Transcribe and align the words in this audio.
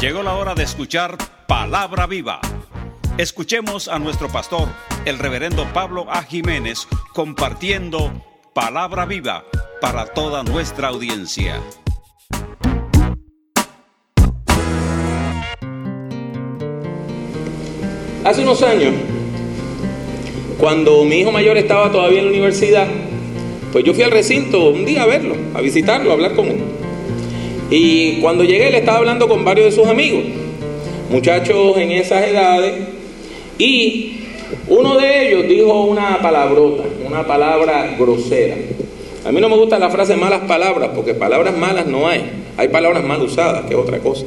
Llegó 0.00 0.22
la 0.22 0.34
hora 0.34 0.54
de 0.54 0.62
escuchar 0.62 1.18
Palabra 1.46 2.06
Viva. 2.06 2.40
Escuchemos 3.18 3.86
a 3.86 3.98
nuestro 3.98 4.28
pastor, 4.28 4.66
el 5.04 5.18
reverendo 5.18 5.66
Pablo 5.74 6.06
A. 6.08 6.22
Jiménez, 6.22 6.88
compartiendo 7.12 8.10
Palabra 8.54 9.04
Viva 9.04 9.44
para 9.82 10.06
toda 10.06 10.42
nuestra 10.42 10.88
audiencia. 10.88 11.60
Hace 18.24 18.40
unos 18.40 18.62
años, 18.62 18.94
cuando 20.56 21.04
mi 21.04 21.16
hijo 21.16 21.30
mayor 21.30 21.58
estaba 21.58 21.92
todavía 21.92 22.20
en 22.20 22.24
la 22.24 22.30
universidad, 22.30 22.88
pues 23.70 23.84
yo 23.84 23.92
fui 23.92 24.04
al 24.04 24.12
recinto 24.12 24.70
un 24.70 24.86
día 24.86 25.02
a 25.02 25.06
verlo, 25.06 25.36
a 25.54 25.60
visitarlo, 25.60 26.10
a 26.10 26.14
hablar 26.14 26.34
con 26.34 26.46
él. 26.46 26.89
Y 27.70 28.20
cuando 28.20 28.42
llegué 28.42 28.70
le 28.70 28.78
estaba 28.78 28.98
hablando 28.98 29.28
con 29.28 29.44
varios 29.44 29.66
de 29.66 29.80
sus 29.80 29.88
amigos, 29.88 30.24
muchachos 31.08 31.76
en 31.76 31.92
esas 31.92 32.26
edades, 32.26 32.74
y 33.58 34.16
uno 34.68 34.98
de 34.98 35.28
ellos 35.28 35.48
dijo 35.48 35.84
una 35.84 36.18
palabrota, 36.20 36.82
una 37.06 37.26
palabra 37.26 37.94
grosera. 37.98 38.56
A 39.24 39.30
mí 39.30 39.40
no 39.40 39.48
me 39.48 39.56
gusta 39.56 39.78
la 39.78 39.90
frase 39.90 40.16
malas 40.16 40.40
palabras, 40.48 40.90
porque 40.94 41.14
palabras 41.14 41.56
malas 41.56 41.86
no 41.86 42.08
hay. 42.08 42.22
Hay 42.56 42.68
palabras 42.68 43.04
mal 43.04 43.22
usadas, 43.22 43.66
que 43.66 43.74
es 43.74 43.80
otra 43.80 43.98
cosa. 43.98 44.24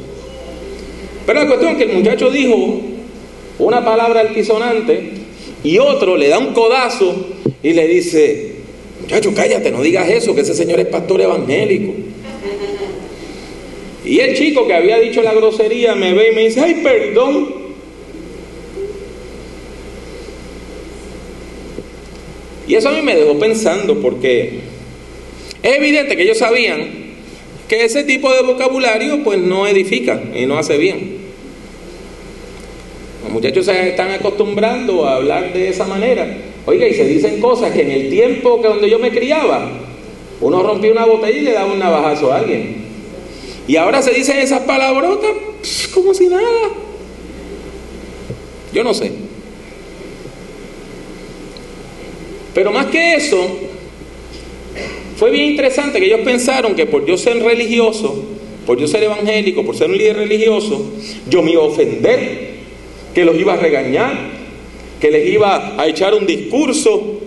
Pero 1.25 1.41
la 1.41 1.47
cuestión 1.47 1.71
es 1.71 1.77
que 1.77 1.91
el 1.91 1.97
muchacho 1.97 2.29
dijo 2.29 2.79
una 3.59 3.83
palabra 3.83 4.21
altisonante 4.21 5.11
y 5.63 5.79
otro 5.79 6.17
le 6.17 6.29
da 6.29 6.39
un 6.39 6.53
codazo 6.53 7.15
y 7.61 7.73
le 7.73 7.87
dice, 7.87 8.55
muchacho, 9.01 9.33
cállate, 9.35 9.71
no 9.71 9.81
digas 9.81 10.09
eso, 10.09 10.35
que 10.35 10.41
ese 10.41 10.53
señor 10.53 10.79
es 10.79 10.87
pastor 10.87 11.21
evangélico. 11.21 11.93
Y 14.05 14.19
el 14.19 14.35
chico 14.37 14.67
que 14.67 14.73
había 14.73 14.99
dicho 14.99 15.21
la 15.21 15.33
grosería 15.33 15.95
me 15.95 16.13
ve 16.13 16.31
y 16.31 16.35
me 16.35 16.43
dice, 16.43 16.61
ay, 16.61 16.81
perdón. 16.83 17.63
Y 22.67 22.75
eso 22.75 22.89
a 22.89 22.91
mí 22.93 23.01
me 23.01 23.15
dejó 23.15 23.37
pensando 23.39 23.99
porque 23.99 24.59
es 25.61 25.75
evidente 25.75 26.15
que 26.15 26.23
ellos 26.23 26.37
sabían 26.37 27.03
que 27.67 27.85
ese 27.85 28.03
tipo 28.03 28.31
de 28.33 28.41
vocabulario 28.41 29.23
pues 29.23 29.39
no 29.39 29.67
edifica 29.67 30.21
y 30.35 30.45
no 30.45 30.57
hace 30.57 30.77
bien. 30.77 31.17
Los 33.23 33.31
muchachos 33.31 33.65
se 33.65 33.89
están 33.89 34.11
acostumbrando 34.11 35.05
a 35.05 35.15
hablar 35.15 35.53
de 35.53 35.69
esa 35.69 35.85
manera. 35.85 36.27
Oiga, 36.65 36.87
y 36.87 36.93
se 36.93 37.05
dicen 37.05 37.39
cosas 37.39 37.71
que 37.71 37.81
en 37.81 37.91
el 37.91 38.09
tiempo 38.09 38.61
que 38.61 38.67
donde 38.67 38.89
yo 38.89 38.99
me 38.99 39.11
criaba, 39.11 39.69
uno 40.41 40.63
rompía 40.63 40.91
una 40.91 41.05
botella 41.05 41.37
y 41.37 41.41
le 41.41 41.51
daba 41.53 41.71
un 41.71 41.79
navajazo 41.79 42.31
a 42.31 42.39
alguien. 42.39 42.82
Y 43.67 43.77
ahora 43.77 44.01
se 44.01 44.11
dicen 44.11 44.39
esas 44.39 44.61
palabrotas 44.61 45.31
como 45.93 46.13
si 46.13 46.27
nada. 46.27 46.69
Yo 48.73 48.83
no 48.83 48.93
sé. 48.93 49.11
Pero 52.53 52.71
más 52.71 52.87
que 52.87 53.15
eso, 53.15 53.47
fue 55.17 55.31
bien 55.31 55.51
interesante 55.51 55.99
que 55.99 56.05
ellos 56.05 56.21
pensaron 56.23 56.75
que 56.75 56.85
por 56.85 57.05
yo 57.05 57.17
ser 57.17 57.41
religioso, 57.41 58.23
por 58.65 58.79
yo 58.79 58.87
ser 58.87 59.03
evangélico, 59.03 59.65
por 59.65 59.75
ser 59.75 59.89
un 59.89 59.97
líder 59.97 60.17
religioso, 60.17 60.91
yo 61.29 61.41
me 61.41 61.51
iba 61.51 61.63
a 61.63 61.67
ofender, 61.67 62.53
que 63.13 63.25
los 63.25 63.37
iba 63.39 63.53
a 63.53 63.57
regañar, 63.57 64.13
que 64.99 65.11
les 65.11 65.29
iba 65.29 65.81
a 65.81 65.87
echar 65.87 66.13
un 66.13 66.25
discurso. 66.25 67.19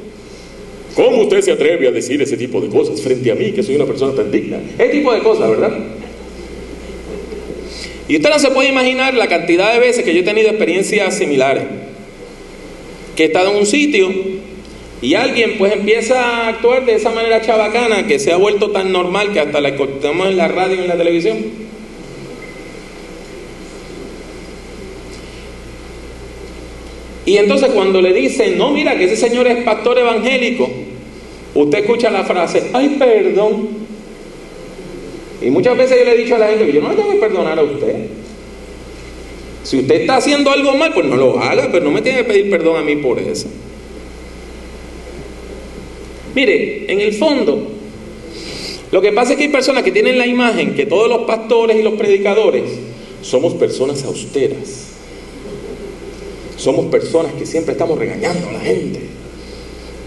¿Cómo 0.95 1.23
usted 1.23 1.43
se 1.43 1.53
atreve 1.53 1.89
a 1.89 1.91
decir 1.91 2.23
ese 2.23 2.37
tipo 2.37 2.61
de 2.61 2.69
cosas 2.69 3.01
frente 3.01 3.31
a 3.31 3.35
mí, 3.35 3.53
que 3.53 3.63
soy 3.63 3.77
una 3.77 3.85
persona 3.85 4.15
tan 4.15 4.31
digna? 4.31 4.59
Ese 4.79 4.89
tipo 4.89 5.13
de 5.13 5.21
cosas, 5.21 5.51
¿verdad? 5.51 5.77
Y 8.09 8.17
usted 8.17 8.31
no 8.31 8.39
se 8.39 8.51
puede 8.51 8.69
imaginar 8.69 9.15
la 9.15 9.27
cantidad 9.29 9.73
de 9.73 9.81
veces 9.81 10.05
que 10.05 10.15
yo 10.15 10.21
he 10.21 10.25
tenido 10.25 10.49
experiencias 10.49 11.19
similares. 11.19 11.65
Que 13.17 13.25
he 13.25 13.27
estado 13.27 13.51
en 13.51 13.57
un 13.57 13.67
sitio 13.67 14.11
y 15.03 15.15
alguien 15.15 15.57
pues 15.59 15.73
empieza 15.73 16.21
a 16.21 16.49
actuar 16.49 16.85
de 16.87 16.95
esa 16.95 17.11
manera 17.11 17.41
chabacana 17.43 18.07
que 18.07 18.19
se 18.19 18.33
ha 18.33 18.37
vuelto 18.37 18.71
tan 18.71 18.93
normal 18.93 19.33
que 19.33 19.41
hasta 19.41 19.61
la 19.61 19.71
escuchamos 19.71 20.29
en 20.29 20.37
la 20.37 20.49
radio 20.49 20.77
y 20.77 20.81
en 20.81 20.89
la 20.89 20.97
televisión. 20.97 21.37
Y 27.27 27.37
entonces 27.39 27.71
cuando 27.71 28.01
le 28.01 28.13
dicen, 28.13 28.57
no, 28.57 28.71
mira 28.71 28.97
que 28.97 29.05
ese 29.05 29.17
señor 29.17 29.49
es 29.49 29.65
pastor 29.65 29.99
evangélico, 29.99 30.71
usted 31.55 31.79
escucha 31.79 32.09
la 32.09 32.25
frase, 32.25 32.71
ay, 32.73 32.97
perdón. 32.99 33.86
Y 35.43 35.51
muchas 35.51 35.77
veces 35.77 35.99
yo 35.99 36.05
le 36.05 36.13
he 36.13 36.19
dicho 36.19 36.35
a 36.35 36.39
la 36.39 36.49
gente 36.49 36.67
que 36.67 36.73
yo 36.73 36.81
no 36.81 36.91
le 36.91 36.97
tengo 36.97 37.11
que 37.11 37.19
perdonar 37.19 37.59
a 37.59 37.63
usted. 37.63 38.07
Si 39.63 39.79
usted 39.79 40.03
está 40.03 40.17
haciendo 40.17 40.51
algo 40.51 40.75
mal, 40.77 40.95
pues 40.95 41.07
no 41.07 41.17
lo 41.17 41.39
haga, 41.41 41.69
pero 41.73 41.85
no 41.85 41.91
me 41.91 42.01
tiene 42.01 42.19
que 42.19 42.25
pedir 42.25 42.51
perdón 42.51 42.77
a 42.77 42.83
mí 42.83 42.97
por 42.97 43.19
eso. 43.19 43.49
Mire, 46.35 46.93
en 46.93 47.01
el 47.01 47.15
fondo, 47.15 47.73
lo 48.93 49.01
que 49.03 49.13
pasa 49.13 49.33
es 49.33 49.39
que 49.39 49.45
hay 49.45 49.49
personas 49.51 49.83
que 49.83 49.91
tienen 49.91 50.19
la 50.19 50.27
imagen 50.27 50.75
que 50.75 50.87
todos 50.87 51.09
los 51.09 51.23
pastores 51.23 51.77
y 51.77 51.83
los 51.83 51.95
predicadores 51.95 52.65
somos 53.23 53.55
personas 53.55 54.05
austeras. 54.05 54.87
Somos 56.57 56.87
personas 56.87 57.33
que 57.35 57.45
siempre 57.45 57.73
estamos 57.73 57.99
regañando 57.99 58.49
a 58.49 58.53
la 58.53 58.61
gente, 58.61 59.01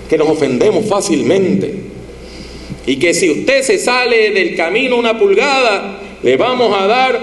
que 0.10 0.18
nos 0.18 0.30
ofendemos 0.30 0.86
fácilmente. 0.86 1.99
Y 2.86 2.98
que 2.98 3.14
si 3.14 3.30
usted 3.30 3.62
se 3.62 3.78
sale 3.78 4.32
del 4.32 4.56
camino 4.56 4.98
una 4.98 5.18
pulgada, 5.18 6.00
le 6.24 6.38
vamos 6.38 6.76
a 6.80 6.88
dar 6.88 7.20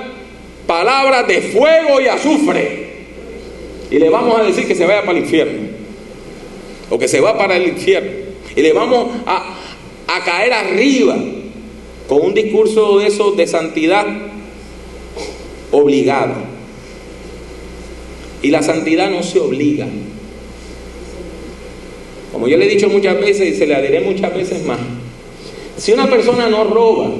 palabras 0.66 1.26
de 1.26 1.40
fuego 1.40 2.00
y 2.00 2.08
azufre. 2.08 2.86
Y 3.90 3.98
le 3.98 4.08
vamos 4.10 4.38
a 4.38 4.44
decir 4.44 4.66
que 4.66 4.74
se 4.74 4.84
vaya 4.84 5.02
para 5.02 5.18
el 5.18 5.24
infierno. 5.24 5.68
O 6.90 6.98
que 6.98 7.08
se 7.08 7.20
va 7.20 7.36
para 7.36 7.56
el 7.56 7.68
infierno. 7.68 8.10
Y 8.54 8.62
le 8.62 8.72
vamos 8.72 9.08
a, 9.26 9.56
a 10.06 10.24
caer 10.24 10.52
arriba 10.52 11.16
con 12.08 12.24
un 12.24 12.34
discurso 12.34 12.98
de 12.98 13.08
eso 13.08 13.32
de 13.32 13.46
santidad 13.46 14.06
obligada. 15.70 16.36
Y 18.42 18.50
la 18.50 18.62
santidad 18.62 19.10
no 19.10 19.22
se 19.22 19.40
obliga. 19.40 19.86
Como 22.32 22.48
yo 22.48 22.56
le 22.56 22.66
he 22.66 22.68
dicho 22.68 22.88
muchas 22.88 23.18
veces 23.18 23.54
y 23.54 23.58
se 23.58 23.66
le 23.66 23.74
adheré 23.74 24.00
muchas 24.00 24.34
veces 24.34 24.64
más, 24.64 24.78
si 25.76 25.92
una 25.92 26.08
persona 26.08 26.48
no 26.48 26.64
roba 26.64 27.10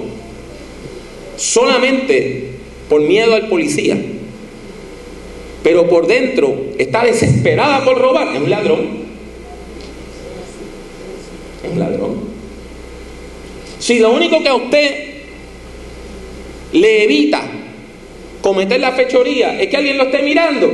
solamente 1.37 2.53
por 2.89 3.01
miedo 3.03 3.35
al 3.35 3.49
policía, 3.49 3.97
pero 5.63 5.89
por 5.89 6.07
dentro 6.07 6.57
está 6.79 7.05
desesperada 7.05 7.85
por 7.85 7.99
robar, 7.99 8.35
es 8.35 8.41
un 8.41 8.51
ladrón. 8.51 9.07
Es 11.65 11.73
un 11.73 11.79
ladrón. 11.79 12.21
Si 13.79 13.99
lo 13.99 14.13
único 14.13 14.43
que 14.43 14.49
a 14.49 14.55
usted 14.55 15.07
le 16.73 17.05
evita 17.05 17.43
cometer 18.43 18.81
la 18.81 18.93
fechoría 18.93 19.61
es 19.61 19.69
que 19.69 19.77
alguien 19.77 19.99
lo 19.99 20.05
esté 20.05 20.23
mirando, 20.23 20.73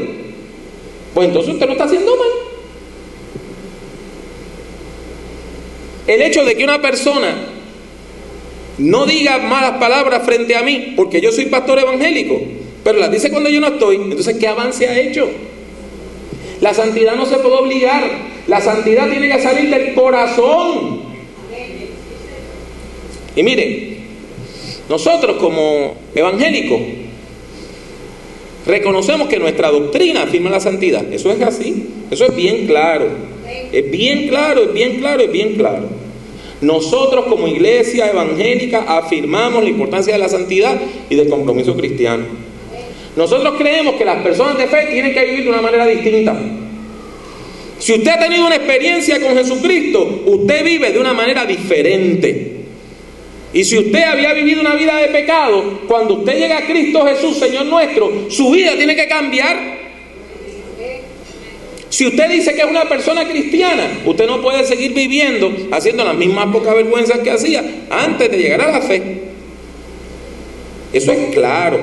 pues 1.14 1.28
entonces 1.28 1.54
usted 1.54 1.66
lo 1.66 1.72
está 1.72 1.84
haciendo 1.84 2.16
mal. 2.16 2.28
El 6.06 6.22
hecho 6.22 6.44
de 6.44 6.54
que 6.54 6.64
una 6.64 6.82
persona 6.82 7.34
no 8.78 9.06
diga 9.06 9.38
malas 9.38 9.78
palabras 9.78 10.24
frente 10.24 10.56
a 10.56 10.62
mí, 10.62 10.94
porque 10.96 11.20
yo 11.20 11.32
soy 11.32 11.46
pastor 11.46 11.78
evangélico, 11.78 12.40
pero 12.82 12.98
las 12.98 13.10
dice 13.10 13.30
cuando 13.30 13.50
yo 13.50 13.60
no 13.60 13.68
estoy, 13.68 13.96
entonces 13.96 14.36
¿qué 14.38 14.48
avance 14.48 14.88
ha 14.88 14.98
hecho? 14.98 15.28
La 16.60 16.72
santidad 16.74 17.14
no 17.16 17.26
se 17.26 17.36
puede 17.38 17.56
obligar, 17.56 18.04
la 18.46 18.60
santidad 18.60 19.08
tiene 19.10 19.28
que 19.28 19.42
salir 19.42 19.70
del 19.70 19.94
corazón. 19.94 21.02
Y 23.34 23.42
mire, 23.42 23.96
nosotros 24.88 25.36
como 25.38 25.94
evangélicos 26.14 26.80
reconocemos 28.66 29.28
que 29.28 29.38
nuestra 29.38 29.70
doctrina 29.70 30.22
afirma 30.22 30.50
la 30.50 30.60
santidad. 30.60 31.12
Eso 31.12 31.30
es 31.30 31.40
así, 31.42 31.88
eso 32.10 32.26
es 32.26 32.36
bien 32.36 32.66
claro. 32.66 33.08
Es 33.72 33.90
bien 33.90 34.28
claro, 34.28 34.64
es 34.64 34.72
bien 34.72 34.98
claro, 34.98 35.22
es 35.22 35.32
bien 35.32 35.54
claro. 35.54 36.01
Nosotros 36.62 37.26
como 37.26 37.48
iglesia 37.48 38.08
evangélica 38.08 38.84
afirmamos 38.96 39.64
la 39.64 39.70
importancia 39.70 40.12
de 40.12 40.18
la 40.18 40.28
santidad 40.28 40.80
y 41.10 41.16
del 41.16 41.28
compromiso 41.28 41.76
cristiano. 41.76 42.24
Nosotros 43.16 43.54
creemos 43.58 43.96
que 43.96 44.04
las 44.04 44.22
personas 44.22 44.56
de 44.56 44.68
fe 44.68 44.86
tienen 44.90 45.12
que 45.12 45.24
vivir 45.24 45.44
de 45.44 45.50
una 45.50 45.60
manera 45.60 45.86
distinta. 45.86 46.40
Si 47.78 47.92
usted 47.92 48.10
ha 48.12 48.18
tenido 48.20 48.46
una 48.46 48.54
experiencia 48.54 49.20
con 49.20 49.36
Jesucristo, 49.36 50.22
usted 50.24 50.64
vive 50.64 50.92
de 50.92 51.00
una 51.00 51.12
manera 51.12 51.44
diferente. 51.44 52.52
Y 53.52 53.64
si 53.64 53.76
usted 53.76 54.02
había 54.04 54.32
vivido 54.32 54.60
una 54.60 54.76
vida 54.76 54.96
de 54.98 55.08
pecado, 55.08 55.80
cuando 55.88 56.14
usted 56.14 56.38
llega 56.38 56.58
a 56.58 56.66
Cristo 56.66 57.04
Jesús, 57.04 57.38
Señor 57.38 57.66
nuestro, 57.66 58.30
su 58.30 58.52
vida 58.52 58.76
tiene 58.76 58.94
que 58.94 59.08
cambiar. 59.08 59.81
Si 61.92 62.06
usted 62.06 62.30
dice 62.30 62.54
que 62.54 62.62
es 62.62 62.66
una 62.66 62.88
persona 62.88 63.28
cristiana, 63.28 64.00
usted 64.06 64.26
no 64.26 64.40
puede 64.40 64.64
seguir 64.64 64.94
viviendo 64.94 65.52
haciendo 65.72 66.02
las 66.04 66.16
mismas 66.16 66.46
pocas 66.46 66.74
vergüenzas 66.74 67.18
que 67.18 67.30
hacía 67.30 67.62
antes 67.90 68.30
de 68.30 68.38
llegar 68.38 68.62
a 68.62 68.72
la 68.72 68.80
fe. 68.80 69.24
Eso 70.90 71.12
es 71.12 71.34
claro. 71.34 71.80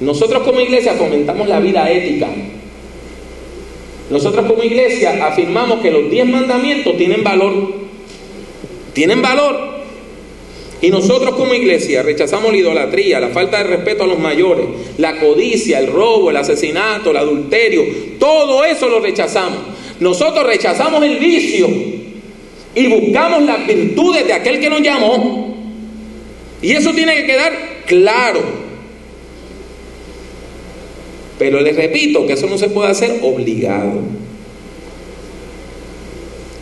Nosotros 0.00 0.42
como 0.42 0.60
iglesia 0.60 0.92
fomentamos 0.92 1.48
la 1.48 1.58
vida 1.58 1.90
ética. 1.90 2.28
Nosotros 4.10 4.44
como 4.44 4.62
iglesia 4.62 5.26
afirmamos 5.26 5.80
que 5.80 5.90
los 5.90 6.10
diez 6.10 6.26
mandamientos 6.26 6.98
tienen 6.98 7.24
valor. 7.24 7.76
Tienen 8.92 9.22
valor. 9.22 9.75
Y 10.82 10.90
nosotros 10.90 11.34
como 11.36 11.54
iglesia 11.54 12.02
rechazamos 12.02 12.52
la 12.52 12.58
idolatría, 12.58 13.18
la 13.18 13.28
falta 13.28 13.58
de 13.58 13.64
respeto 13.64 14.04
a 14.04 14.06
los 14.06 14.18
mayores, 14.18 14.66
la 14.98 15.18
codicia, 15.18 15.78
el 15.78 15.86
robo, 15.86 16.30
el 16.30 16.36
asesinato, 16.36 17.10
el 17.10 17.16
adulterio. 17.16 17.82
Todo 18.18 18.64
eso 18.64 18.88
lo 18.88 19.00
rechazamos. 19.00 19.58
Nosotros 20.00 20.46
rechazamos 20.46 21.02
el 21.02 21.18
vicio 21.18 21.68
y 22.74 22.86
buscamos 22.88 23.42
las 23.42 23.66
virtudes 23.66 24.26
de 24.26 24.34
aquel 24.34 24.60
que 24.60 24.68
nos 24.68 24.82
llamó. 24.82 25.56
Y 26.60 26.72
eso 26.72 26.92
tiene 26.92 27.14
que 27.16 27.26
quedar 27.26 27.52
claro. 27.86 28.40
Pero 31.38 31.60
les 31.60 31.74
repito 31.74 32.26
que 32.26 32.34
eso 32.34 32.46
no 32.46 32.58
se 32.58 32.68
puede 32.68 32.90
hacer 32.90 33.20
obligado. 33.22 34.02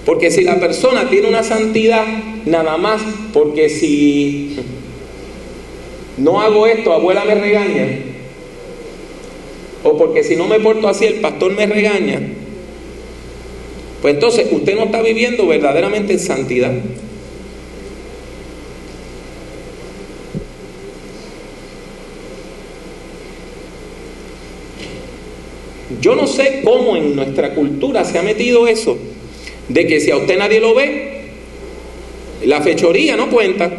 Porque 0.04 0.30
si 0.30 0.44
la 0.44 0.60
persona 0.60 1.08
tiene 1.08 1.28
una 1.28 1.42
santidad, 1.42 2.04
nada 2.46 2.76
más, 2.76 3.02
porque 3.32 3.68
si 3.68 4.56
no 6.16 6.40
hago 6.40 6.66
esto, 6.66 6.92
abuela 6.92 7.24
me 7.24 7.34
regaña, 7.34 7.98
o 9.82 9.96
porque 9.96 10.22
si 10.24 10.36
no 10.36 10.46
me 10.46 10.60
porto 10.60 10.88
así, 10.88 11.06
el 11.06 11.20
pastor 11.20 11.52
me 11.54 11.66
regaña, 11.66 12.20
pues 14.02 14.14
entonces 14.14 14.46
usted 14.50 14.76
no 14.76 14.84
está 14.84 15.00
viviendo 15.02 15.46
verdaderamente 15.46 16.12
en 16.12 16.20
santidad. 16.20 16.72
Yo 26.00 26.14
no 26.14 26.26
sé 26.26 26.60
cómo 26.64 26.96
en 26.96 27.16
nuestra 27.16 27.54
cultura 27.54 28.04
se 28.04 28.18
ha 28.18 28.22
metido 28.22 28.66
eso, 28.66 28.98
de 29.68 29.86
que 29.86 30.00
si 30.00 30.10
a 30.10 30.18
usted 30.18 30.38
nadie 30.38 30.60
lo 30.60 30.74
ve, 30.74 31.13
la 32.42 32.60
fechoría 32.60 33.16
no 33.16 33.30
cuenta. 33.30 33.70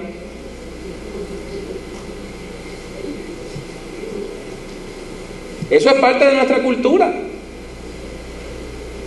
Eso 5.69 5.90
es 5.90 5.96
parte 5.96 6.25
de 6.25 6.36
nuestra 6.36 6.62
cultura. 6.62 7.13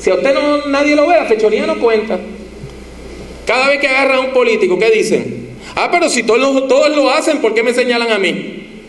Si 0.00 0.10
a 0.10 0.14
usted 0.14 0.34
no, 0.34 0.66
nadie 0.66 0.94
lo 0.94 1.06
ve, 1.06 1.16
la 1.16 1.26
fechoría 1.26 1.66
no 1.66 1.78
cuenta. 1.78 2.18
Cada 3.46 3.68
vez 3.68 3.80
que 3.80 3.88
agarra 3.88 4.16
a 4.16 4.20
un 4.20 4.32
político, 4.32 4.78
¿qué 4.78 4.90
dicen? 4.90 5.48
Ah, 5.74 5.88
pero 5.90 6.08
si 6.08 6.22
todos, 6.22 6.68
todos 6.68 6.94
lo 6.94 7.10
hacen, 7.10 7.38
¿por 7.38 7.54
qué 7.54 7.62
me 7.62 7.72
señalan 7.72 8.12
a 8.12 8.18
mí? 8.18 8.82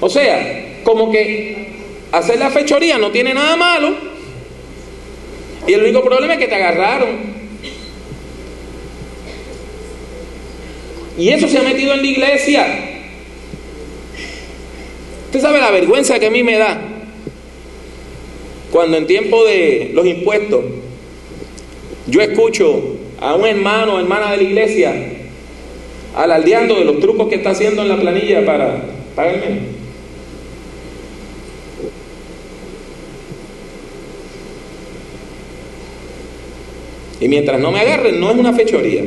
O 0.00 0.10
sea, 0.10 0.80
como 0.84 1.10
que 1.10 1.68
hacer 2.12 2.38
la 2.38 2.50
fechoría 2.50 2.98
no 2.98 3.10
tiene 3.10 3.32
nada 3.32 3.56
malo. 3.56 3.94
Y 5.66 5.72
el 5.72 5.82
único 5.82 6.02
problema 6.02 6.34
es 6.34 6.38
que 6.38 6.48
te 6.48 6.54
agarraron. 6.54 7.33
Y 11.16 11.28
eso 11.28 11.48
se 11.48 11.58
ha 11.58 11.62
metido 11.62 11.92
en 11.94 12.02
la 12.02 12.06
iglesia. 12.06 12.66
Usted 15.26 15.40
sabe 15.40 15.60
la 15.60 15.70
vergüenza 15.70 16.18
que 16.18 16.26
a 16.26 16.30
mí 16.30 16.42
me 16.42 16.58
da 16.58 16.80
cuando 18.70 18.96
en 18.96 19.06
tiempo 19.06 19.44
de 19.44 19.90
los 19.94 20.04
impuestos 20.04 20.64
yo 22.08 22.20
escucho 22.20 22.96
a 23.20 23.34
un 23.36 23.46
hermano 23.46 23.94
o 23.94 24.00
hermana 24.00 24.32
de 24.32 24.36
la 24.38 24.42
iglesia 24.42 24.92
alardeando 26.16 26.74
de 26.74 26.84
los 26.84 26.98
trucos 27.00 27.28
que 27.28 27.36
está 27.36 27.50
haciendo 27.50 27.82
en 27.82 27.88
la 27.88 28.00
planilla 28.00 28.44
para 28.44 28.84
pagarme. 29.14 29.60
Y 37.20 37.28
mientras 37.28 37.60
no 37.60 37.72
me 37.72 37.80
agarren, 37.80 38.20
no 38.20 38.30
es 38.30 38.36
una 38.36 38.52
fechoría. 38.52 39.02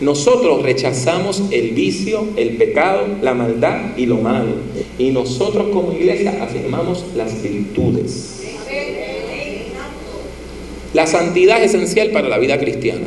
Nosotros 0.00 0.62
rechazamos 0.62 1.42
el 1.50 1.70
vicio, 1.70 2.28
el 2.36 2.56
pecado, 2.56 3.06
la 3.22 3.32
maldad 3.32 3.96
y 3.96 4.04
lo 4.04 4.16
malo. 4.16 4.56
Y 4.98 5.10
nosotros 5.10 5.68
como 5.72 5.92
iglesia 5.92 6.42
afirmamos 6.42 7.04
las 7.16 7.42
virtudes. 7.42 8.42
La 10.92 11.06
santidad 11.06 11.62
es 11.62 11.74
esencial 11.74 12.10
para 12.10 12.28
la 12.28 12.38
vida 12.38 12.58
cristiana. 12.58 13.06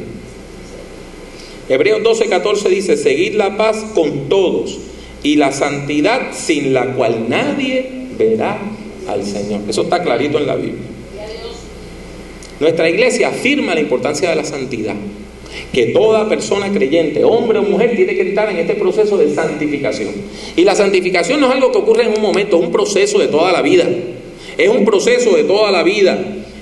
Hebreos 1.70 2.02
12, 2.02 2.26
14 2.28 2.70
dice, 2.70 2.98
seguid 2.98 3.36
la 3.36 3.56
paz 3.56 3.86
con 3.94 4.28
todos 4.28 4.80
y 5.22 5.36
la 5.36 5.52
santidad 5.52 6.34
sin 6.34 6.74
la 6.74 6.96
cual 6.96 7.26
nadie 7.30 8.08
verá 8.18 8.60
al 9.08 9.24
Señor. 9.24 9.62
Eso 9.68 9.84
está 9.84 10.02
clarito 10.02 10.40
en 10.40 10.48
la 10.48 10.56
Biblia. 10.56 10.88
Nuestra 12.60 12.90
iglesia 12.90 13.30
afirma 13.30 13.76
la 13.76 13.82
importancia 13.82 14.32
de 14.32 14.36
la 14.36 14.44
santidad 14.44 14.96
que 15.72 15.88
toda 15.88 16.28
persona 16.28 16.72
creyente, 16.72 17.24
hombre 17.24 17.60
o 17.60 17.64
mujer, 17.64 17.96
tiene 17.96 18.16
que 18.16 18.30
estar 18.30 18.50
en 18.50 18.58
este 18.58 18.76
proceso 18.76 19.18
de 19.18 19.34
santificación. 19.34 20.10
Y 20.56 20.64
la 20.64 20.76
santificación 20.76 21.40
no 21.40 21.48
es 21.48 21.54
algo 21.54 21.72
que 21.72 21.78
ocurre 21.78 22.04
en 22.04 22.16
un 22.16 22.22
momento, 22.22 22.58
es 22.58 22.64
un 22.64 22.72
proceso 22.72 23.20
de 23.20 23.28
toda 23.28 23.52
la 23.52 23.62
vida. 23.62 23.86
Es 24.58 24.70
un 24.70 24.84
proceso 24.84 25.36
de 25.36 25.44
toda 25.44 25.72
la 25.72 25.84
vida 25.84 26.18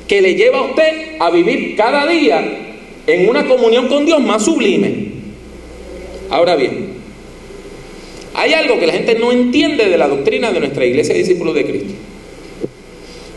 que 0.07 0.21
le 0.21 0.35
lleva 0.35 0.59
a 0.59 0.63
usted 0.63 1.17
a 1.19 1.29
vivir 1.31 1.75
cada 1.75 2.05
día 2.07 2.67
en 3.07 3.29
una 3.29 3.47
comunión 3.47 3.87
con 3.87 4.05
Dios 4.05 4.21
más 4.21 4.45
sublime. 4.45 5.07
Ahora 6.29 6.55
bien, 6.55 6.89
hay 8.33 8.53
algo 8.53 8.79
que 8.79 8.85
la 8.85 8.93
gente 8.93 9.15
no 9.15 9.31
entiende 9.31 9.89
de 9.89 9.97
la 9.97 10.07
doctrina 10.07 10.51
de 10.51 10.59
nuestra 10.59 10.85
iglesia 10.85 11.13
de 11.13 11.21
discípulos 11.21 11.55
de 11.55 11.65
Cristo. 11.65 11.93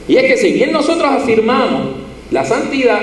Y 0.08 0.16
es 0.16 0.24
que 0.24 0.36
si 0.36 0.52
bien 0.52 0.72
nosotros 0.72 1.08
afirmamos 1.08 1.92
la 2.30 2.44
santidad, 2.44 3.00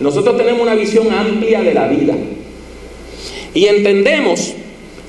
nosotros 0.00 0.36
tenemos 0.36 0.62
una 0.62 0.74
visión 0.74 1.12
amplia 1.12 1.62
de 1.62 1.74
la 1.74 1.88
vida 1.88 2.14
y 3.54 3.66
entendemos 3.66 4.54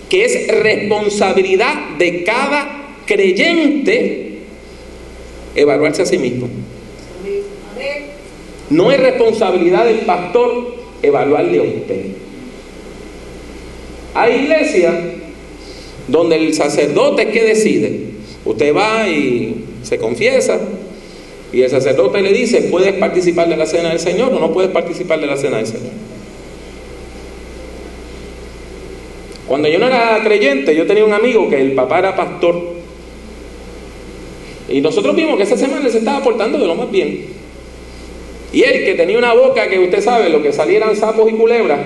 que 0.10 0.26
es 0.26 0.48
responsabilidad 0.48 1.98
de 1.98 2.24
cada 2.24 2.96
creyente 3.06 4.40
evaluarse 5.56 6.02
a 6.02 6.06
sí 6.06 6.18
mismo. 6.18 6.48
No 8.70 8.92
es 8.92 9.00
responsabilidad 9.00 9.86
del 9.86 10.00
pastor 10.00 10.76
evaluarle 11.02 11.60
a 11.60 11.64
usted. 11.64 12.06
Hay 14.14 14.44
iglesias 14.44 14.96
donde 16.08 16.36
el 16.36 16.54
sacerdote 16.54 17.24
es 17.24 17.30
que 17.30 17.44
decide. 17.44 18.00
Usted 18.46 18.76
va 18.76 19.08
y 19.08 19.66
se 19.84 19.98
confiesa, 19.98 20.60
y 21.52 21.62
el 21.62 21.70
sacerdote 21.70 22.22
le 22.22 22.32
dice, 22.32 22.62
¿puedes 22.64 22.94
participar 22.94 23.50
de 23.50 23.58
la 23.58 23.66
cena 23.66 23.90
del 23.90 24.00
Señor 24.00 24.32
o 24.34 24.40
no 24.40 24.54
puedes 24.54 24.72
participar 24.72 25.20
de 25.20 25.28
la 25.28 25.36
cena 25.36 25.58
del 25.58 25.68
Señor? 25.68 25.92
Cuando 29.48 29.68
yo 29.68 29.80
no 29.80 29.88
era 29.88 30.22
creyente, 30.24 30.76
yo 30.76 30.86
tenía 30.86 31.04
un 31.04 31.14
amigo 31.14 31.50
que 31.50 31.60
el 31.60 31.72
papá 31.74 32.00
era 32.00 32.16
pastor. 32.16 32.78
Y 34.70 34.80
nosotros 34.80 35.16
vimos 35.16 35.38
que 35.38 35.44
esa 35.44 35.58
semana 35.58 35.90
se 35.90 35.98
estaba 35.98 36.24
portando 36.24 36.60
de 36.60 36.68
lo 36.68 36.76
más 36.76 36.92
bien. 36.92 37.26
Y 38.54 38.62
él, 38.62 38.86
que 38.86 38.94
tenía 38.94 39.18
una 39.18 39.34
boca 39.34 39.68
que 39.68 39.80
usted 39.80 40.04
sabe, 40.04 40.30
lo 40.30 40.44
que 40.44 40.54
salieran 40.54 40.96
sapos 40.96 41.32
y 41.32 41.34
culebras, 41.34 41.80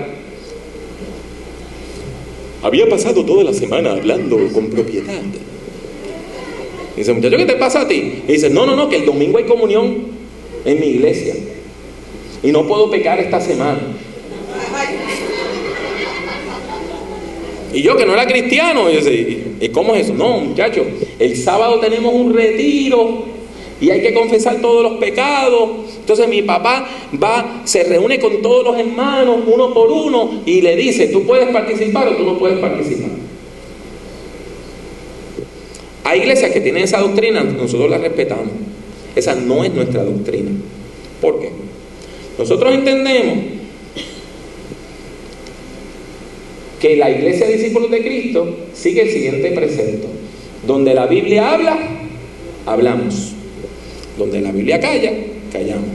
había 2.62 2.86
pasado 2.86 3.24
toda 3.24 3.44
la 3.44 3.54
semana 3.54 3.92
hablando 3.92 4.36
con 4.52 4.68
propiedad 4.68 5.14
dice, 6.96 7.12
muchacho, 7.12 7.36
¿qué 7.36 7.46
te 7.46 7.56
pasa 7.56 7.82
a 7.82 7.88
ti? 7.88 8.22
Y 8.28 8.32
dice, 8.32 8.50
no, 8.50 8.66
no, 8.66 8.76
no, 8.76 8.88
que 8.88 8.96
el 8.96 9.06
domingo 9.06 9.38
hay 9.38 9.44
comunión 9.44 10.06
en 10.64 10.80
mi 10.80 10.86
iglesia. 10.86 11.34
Y 12.42 12.52
no 12.52 12.66
puedo 12.66 12.90
pecar 12.90 13.18
esta 13.18 13.40
semana. 13.40 13.80
Y 17.72 17.82
yo 17.82 17.96
que 17.96 18.06
no 18.06 18.12
era 18.12 18.26
cristiano, 18.26 18.88
y 18.88 18.96
dice, 18.96 19.38
¿y 19.60 19.68
cómo 19.70 19.94
es 19.94 20.04
eso? 20.06 20.14
No, 20.14 20.38
muchacho, 20.38 20.84
el 21.18 21.36
sábado 21.36 21.80
tenemos 21.80 22.14
un 22.14 22.32
retiro 22.32 23.24
y 23.80 23.90
hay 23.90 24.00
que 24.00 24.14
confesar 24.14 24.60
todos 24.60 24.82
los 24.84 24.92
pecados. 25.00 25.70
Entonces 25.98 26.28
mi 26.28 26.42
papá 26.42 26.88
va, 27.20 27.62
se 27.64 27.82
reúne 27.82 28.20
con 28.20 28.40
todos 28.42 28.64
los 28.64 28.78
hermanos, 28.78 29.40
uno 29.46 29.74
por 29.74 29.90
uno, 29.90 30.42
y 30.46 30.60
le 30.60 30.76
dice, 30.76 31.08
tú 31.08 31.26
puedes 31.26 31.48
participar 31.48 32.08
o 32.08 32.16
tú 32.16 32.24
no 32.24 32.38
puedes 32.38 32.58
participar. 32.58 33.10
Hay 36.04 36.20
iglesias 36.20 36.52
que 36.52 36.60
tienen 36.60 36.84
esa 36.84 37.00
doctrina, 37.00 37.42
nosotros 37.42 37.90
la 37.90 37.98
respetamos. 37.98 38.52
Esa 39.16 39.34
no 39.34 39.64
es 39.64 39.72
nuestra 39.72 40.04
doctrina. 40.04 40.50
¿Por 41.20 41.40
qué? 41.40 41.50
Nosotros 42.38 42.74
entendemos 42.74 43.38
que 46.80 46.96
la 46.96 47.10
iglesia 47.10 47.46
de 47.46 47.54
discípulos 47.54 47.90
de 47.90 48.02
Cristo 48.02 48.56
sigue 48.74 49.02
el 49.02 49.10
siguiente 49.10 49.50
precepto. 49.52 50.08
Donde 50.66 50.92
la 50.92 51.06
Biblia 51.06 51.52
habla, 51.52 51.78
hablamos. 52.66 53.32
Donde 54.18 54.40
la 54.40 54.52
Biblia 54.52 54.80
calla, 54.80 55.12
callamos. 55.50 55.88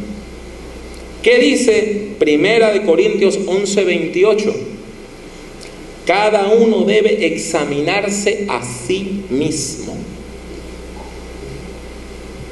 ¿Qué 1.22 1.38
dice 1.38 2.08
Primera 2.18 2.72
de 2.72 2.82
Corintios 2.84 3.40
11, 3.46 3.84
28? 3.84 4.56
Cada 6.10 6.48
uno 6.48 6.86
debe 6.86 7.28
examinarse 7.28 8.48
a 8.50 8.64
sí 8.64 9.26
mismo. 9.30 9.96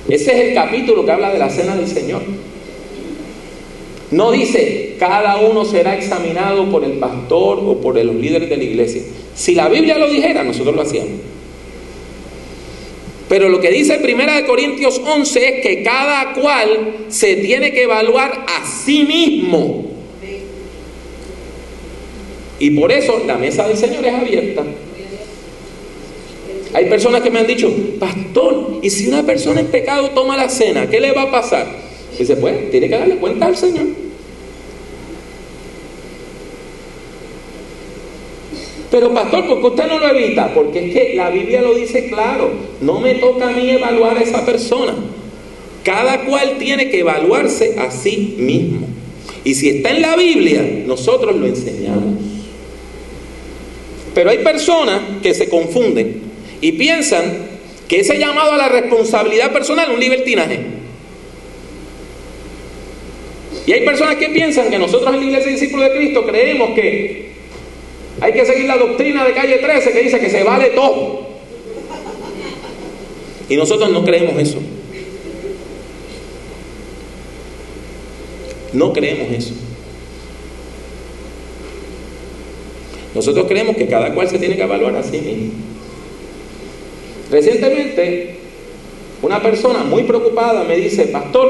Ese 0.07 0.31
es 0.31 0.47
el 0.49 0.53
capítulo 0.53 1.03
que 1.03 1.11
habla 1.11 1.33
de 1.33 1.39
la 1.39 1.49
cena 1.49 1.75
del 1.75 1.87
Señor. 1.87 2.21
No 4.11 4.31
dice, 4.31 4.95
cada 4.99 5.37
uno 5.37 5.65
será 5.65 5.95
examinado 5.95 6.69
por 6.69 6.83
el 6.83 6.99
pastor 6.99 7.57
o 7.65 7.81
por 7.81 7.95
los 7.95 8.15
líderes 8.15 8.47
de 8.47 8.57
la 8.57 8.63
iglesia. 8.63 9.01
Si 9.33 9.55
la 9.55 9.69
Biblia 9.69 9.97
lo 9.97 10.07
dijera, 10.07 10.43
nosotros 10.43 10.75
lo 10.75 10.83
hacíamos. 10.83 11.19
Pero 13.27 13.49
lo 13.49 13.59
que 13.59 13.71
dice 13.71 13.99
1 14.03 14.45
Corintios 14.45 15.01
11 15.03 15.47
es 15.47 15.61
que 15.63 15.81
cada 15.81 16.33
cual 16.33 17.07
se 17.07 17.37
tiene 17.37 17.71
que 17.71 17.85
evaluar 17.85 18.45
a 18.47 18.67
sí 18.67 19.03
mismo. 19.03 19.96
Y 22.59 22.71
por 22.71 22.91
eso 22.91 23.23
la 23.25 23.37
mesa 23.37 23.67
del 23.67 23.77
Señor 23.77 24.05
es 24.05 24.13
abierta. 24.13 24.63
Hay 26.73 26.85
personas 26.85 27.21
que 27.21 27.29
me 27.29 27.39
han 27.39 27.47
dicho, 27.47 27.71
pastor, 27.99 28.79
¿y 28.81 28.89
si 28.89 29.07
una 29.07 29.23
persona 29.23 29.61
en 29.61 29.67
pecado 29.67 30.09
toma 30.11 30.37
la 30.37 30.49
cena, 30.49 30.89
qué 30.89 30.99
le 30.99 31.11
va 31.11 31.23
a 31.23 31.31
pasar? 31.31 31.67
Dice, 32.17 32.35
pues, 32.35 32.71
tiene 32.71 32.89
que 32.89 32.97
darle 32.97 33.15
cuenta 33.17 33.45
al 33.45 33.55
Señor. 33.55 33.87
Pero 38.89 39.13
pastor, 39.13 39.47
¿por 39.47 39.59
qué 39.59 39.67
usted 39.67 39.87
no 39.87 39.99
lo 39.99 40.09
evita? 40.09 40.53
Porque 40.53 40.87
es 40.87 40.93
que 40.93 41.15
la 41.15 41.29
Biblia 41.29 41.61
lo 41.61 41.75
dice 41.75 42.07
claro. 42.09 42.51
No 42.81 42.99
me 42.99 43.15
toca 43.15 43.49
a 43.49 43.51
mí 43.51 43.69
evaluar 43.69 44.17
a 44.17 44.21
esa 44.21 44.45
persona. 44.45 44.95
Cada 45.83 46.25
cual 46.25 46.57
tiene 46.57 46.89
que 46.89 46.99
evaluarse 46.99 47.75
a 47.77 47.91
sí 47.91 48.35
mismo. 48.37 48.87
Y 49.43 49.55
si 49.55 49.69
está 49.69 49.91
en 49.91 50.01
la 50.01 50.15
Biblia, 50.15 50.83
nosotros 50.85 51.35
lo 51.35 51.45
enseñamos. 51.45 52.26
Pero 54.17 54.31
hay 54.31 54.39
personas 54.39 54.99
que 55.21 55.35
se 55.35 55.47
confunden 55.47 56.23
y 56.59 56.71
piensan 56.71 57.49
que 57.87 57.99
ese 57.99 58.17
llamado 58.17 58.53
a 58.53 58.57
la 58.57 58.67
responsabilidad 58.67 59.53
personal 59.53 59.89
es 59.89 59.93
un 59.93 59.99
libertinaje. 59.99 60.59
Y 63.67 63.73
hay 63.73 63.85
personas 63.85 64.15
que 64.15 64.29
piensan 64.29 64.71
que 64.71 64.79
nosotros 64.79 65.13
en 65.13 65.19
la 65.19 65.23
iglesia 65.23 65.45
de 65.45 65.51
discípulos 65.51 65.91
de 65.91 65.97
Cristo 65.97 66.25
creemos 66.25 66.71
que 66.71 67.33
hay 68.19 68.33
que 68.33 68.43
seguir 68.43 68.65
la 68.65 68.77
doctrina 68.77 69.23
de 69.23 69.33
calle 69.33 69.57
13 69.59 69.91
que 69.91 70.01
dice 70.01 70.19
que 70.19 70.31
se 70.31 70.43
vale 70.43 70.71
todo. 70.71 71.27
Y 73.49 73.55
nosotros 73.55 73.91
no 73.91 74.03
creemos 74.03 74.35
eso. 74.41 74.59
No 78.73 78.93
creemos 78.93 79.31
eso. 79.31 79.66
Nosotros 83.17 83.47
creemos 83.47 83.75
que 83.75 83.87
cada 83.87 84.13
cual 84.13 84.29
se 84.29 84.37
tiene 84.37 84.55
que 84.55 84.61
evaluar 84.61 84.95
a 84.95 85.01
sí 85.01 85.17
mismo. 85.17 85.53
Recientemente, 87.31 88.35
una 89.23 89.41
persona 89.41 89.79
muy 89.79 90.03
preocupada 90.03 90.63
me 90.63 90.77
dice, 90.77 91.07
pastor, 91.07 91.49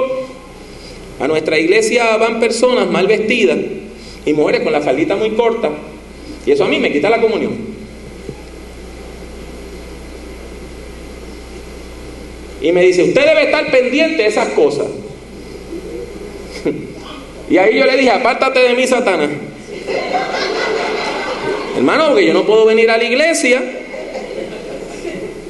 a 1.20 1.28
nuestra 1.28 1.60
iglesia 1.60 2.16
van 2.16 2.40
personas 2.40 2.90
mal 2.90 3.06
vestidas 3.06 3.58
y 4.26 4.32
mujeres 4.32 4.62
con 4.62 4.72
la 4.72 4.80
faldita 4.80 5.18
muy 5.18 5.32
corta 5.32 5.70
y 6.46 6.52
eso 6.52 6.64
a 6.64 6.70
mí 6.70 6.80
me 6.80 6.90
quita 6.90 7.10
la 7.10 7.20
comunión. 7.20 7.58
Y 12.62 12.72
me 12.72 12.82
dice, 12.82 13.04
usted 13.04 13.26
debe 13.26 13.44
estar 13.44 13.70
pendiente 13.72 14.24
de 14.24 14.30
esas 14.30 14.48
cosas. 14.54 14.88
y 17.50 17.58
ahí 17.58 17.78
yo 17.78 17.86
le 17.86 17.98
dije, 17.98 18.12
apártate 18.12 18.62
de 18.62 18.74
mí, 18.74 18.88
Satanás. 18.88 19.32
Hermano, 21.78 22.08
porque 22.08 22.26
yo 22.26 22.34
no 22.34 22.44
puedo 22.44 22.66
venir 22.66 22.90
a 22.90 22.98
la 22.98 23.04
iglesia 23.04 23.62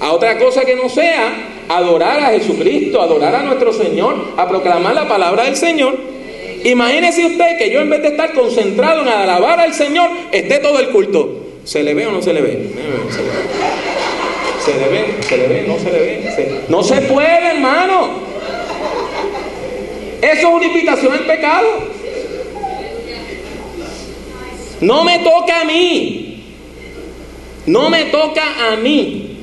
a 0.02 0.12
otra 0.12 0.38
cosa 0.38 0.66
que 0.66 0.76
no 0.76 0.90
sea 0.90 1.54
adorar 1.70 2.20
a 2.20 2.32
Jesucristo, 2.32 3.02
adorar 3.02 3.34
a 3.34 3.44
nuestro 3.44 3.72
Señor, 3.72 4.34
a 4.36 4.46
proclamar 4.46 4.94
la 4.94 5.08
palabra 5.08 5.46
del 5.46 5.56
Señor. 5.56 5.98
Imagínese 6.66 7.26
usted 7.26 7.58
que 7.58 7.72
yo 7.72 7.80
en 7.80 7.90
vez 7.90 8.02
de 8.02 8.10
estar 8.10 8.34
concentrado 8.34 9.04
en 9.04 9.08
alabar 9.08 9.62
al 9.62 9.74
Señor, 9.74 10.10
esté 10.34 10.60
todo 10.60 10.80
el 10.80 10.90
culto. 10.90 11.46
¿Se 11.64 11.82
le 11.82 11.94
ve 11.94 12.08
o 12.08 12.12
no 12.12 12.22
se 12.22 12.34
le 12.34 12.42
ve? 12.42 12.70
Se 14.66 14.74
le 14.74 14.90
ve, 14.90 15.06
se 15.22 15.38
le 15.38 15.48
ve, 15.48 15.66
no 15.66 15.80
se 15.80 15.92
le 15.92 16.00
ve. 16.00 16.62
No 16.68 16.84
se 16.84 17.02
puede, 17.04 17.52
hermano. 17.52 18.10
Eso 20.22 20.48
es 20.50 20.54
una 20.54 20.66
invitación 20.66 21.14
al 21.14 21.26
pecado. 21.26 21.68
No 24.82 25.04
me 25.04 25.20
toca 25.20 25.62
a 25.62 25.66
mí. 25.66 26.44
No 27.66 27.90
me 27.90 28.06
toca 28.06 28.72
a 28.72 28.76
mí 28.78 29.38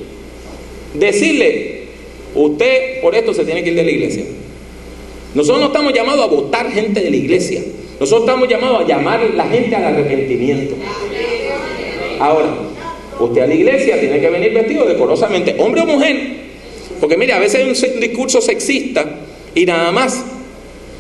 decirle, 0.95 1.83
usted 2.35 3.01
por 3.03 3.15
esto 3.15 3.35
se 3.35 3.45
tiene 3.45 3.63
que 3.63 3.71
ir 3.71 3.77
de 3.77 3.85
la 3.85 3.91
iglesia. 3.91 4.25
Nosotros 5.35 5.61
no 5.61 5.67
estamos 5.67 5.93
llamados 5.93 6.25
a 6.25 6.29
votar 6.29 6.71
gente 6.71 7.01
de 7.01 7.11
la 7.11 7.17
iglesia. 7.17 7.61
Nosotros 8.01 8.29
estamos 8.29 8.49
llamados 8.49 8.83
a 8.83 8.87
llamar 8.87 9.21
a 9.21 9.29
la 9.29 9.47
gente 9.47 9.75
al 9.75 9.85
arrepentimiento. 9.85 10.77
Ahora, 12.19 12.55
usted 13.19 13.43
a 13.43 13.47
la 13.47 13.55
iglesia 13.55 14.01
tiene 14.01 14.21
que 14.21 14.31
venir 14.31 14.55
vestido 14.55 14.87
decorosamente, 14.87 15.57
hombre 15.59 15.83
o 15.83 15.87
mujer. 15.87 16.45
Porque 17.01 17.17
mire, 17.17 17.33
a 17.33 17.41
veces 17.41 17.61
hay 17.61 17.95
un 17.95 18.01
discurso 18.01 18.41
sexista 18.41 19.05
y 19.55 19.67
nada 19.67 19.93
más 19.93 20.25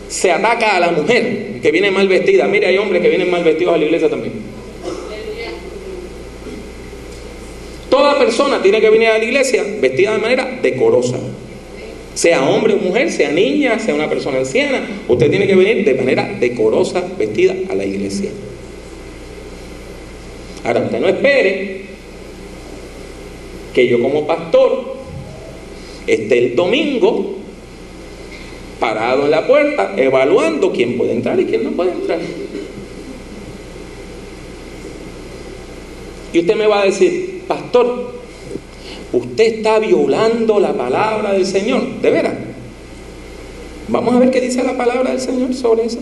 se 0.08 0.30
ataca 0.30 0.76
a 0.76 0.80
la 0.80 0.90
mujer 0.90 1.60
que 1.60 1.70
viene 1.70 1.90
mal 1.90 2.08
vestida. 2.08 2.46
Mire, 2.46 2.66
hay 2.66 2.78
hombres 2.78 3.02
que 3.02 3.08
vienen 3.08 3.30
mal 3.30 3.44
vestidos 3.44 3.74
a 3.74 3.78
la 3.78 3.84
iglesia 3.84 4.08
también. 4.08 4.32
Toda 7.90 8.18
persona 8.18 8.60
tiene 8.60 8.80
que 8.80 8.90
venir 8.90 9.08
a 9.08 9.18
la 9.18 9.24
iglesia 9.24 9.64
vestida 9.80 10.12
de 10.12 10.18
manera 10.18 10.58
decorosa 10.60 11.18
sea 12.14 12.48
hombre 12.48 12.74
o 12.74 12.76
mujer, 12.78 13.10
sea 13.10 13.32
niña, 13.32 13.78
sea 13.78 13.94
una 13.94 14.08
persona 14.08 14.38
anciana, 14.38 14.86
usted 15.08 15.28
tiene 15.30 15.46
que 15.46 15.56
venir 15.56 15.84
de 15.84 15.94
manera 15.94 16.32
decorosa, 16.38 17.04
vestida 17.18 17.54
a 17.68 17.74
la 17.74 17.84
iglesia. 17.84 18.30
Ahora, 20.64 20.80
usted 20.80 21.00
no 21.00 21.08
espere 21.08 21.82
que 23.74 23.88
yo 23.88 24.00
como 24.00 24.26
pastor 24.26 24.96
esté 26.06 26.38
el 26.38 26.56
domingo 26.56 27.33
parado 28.84 29.24
en 29.24 29.30
la 29.30 29.46
puerta 29.46 29.94
evaluando 29.96 30.70
quién 30.70 30.98
puede 30.98 31.12
entrar 31.12 31.40
y 31.40 31.46
quién 31.46 31.64
no 31.64 31.70
puede 31.70 31.92
entrar. 31.92 32.18
Y 36.34 36.38
usted 36.40 36.54
me 36.54 36.66
va 36.66 36.82
a 36.82 36.84
decir, 36.84 37.44
pastor, 37.48 38.12
usted 39.10 39.44
está 39.44 39.78
violando 39.78 40.60
la 40.60 40.74
palabra 40.74 41.32
del 41.32 41.46
Señor, 41.46 42.02
de 42.02 42.10
veras. 42.10 42.34
Vamos 43.88 44.14
a 44.14 44.18
ver 44.18 44.30
qué 44.30 44.42
dice 44.42 44.62
la 44.62 44.76
palabra 44.76 45.12
del 45.12 45.20
Señor 45.20 45.54
sobre 45.54 45.86
eso. 45.86 46.00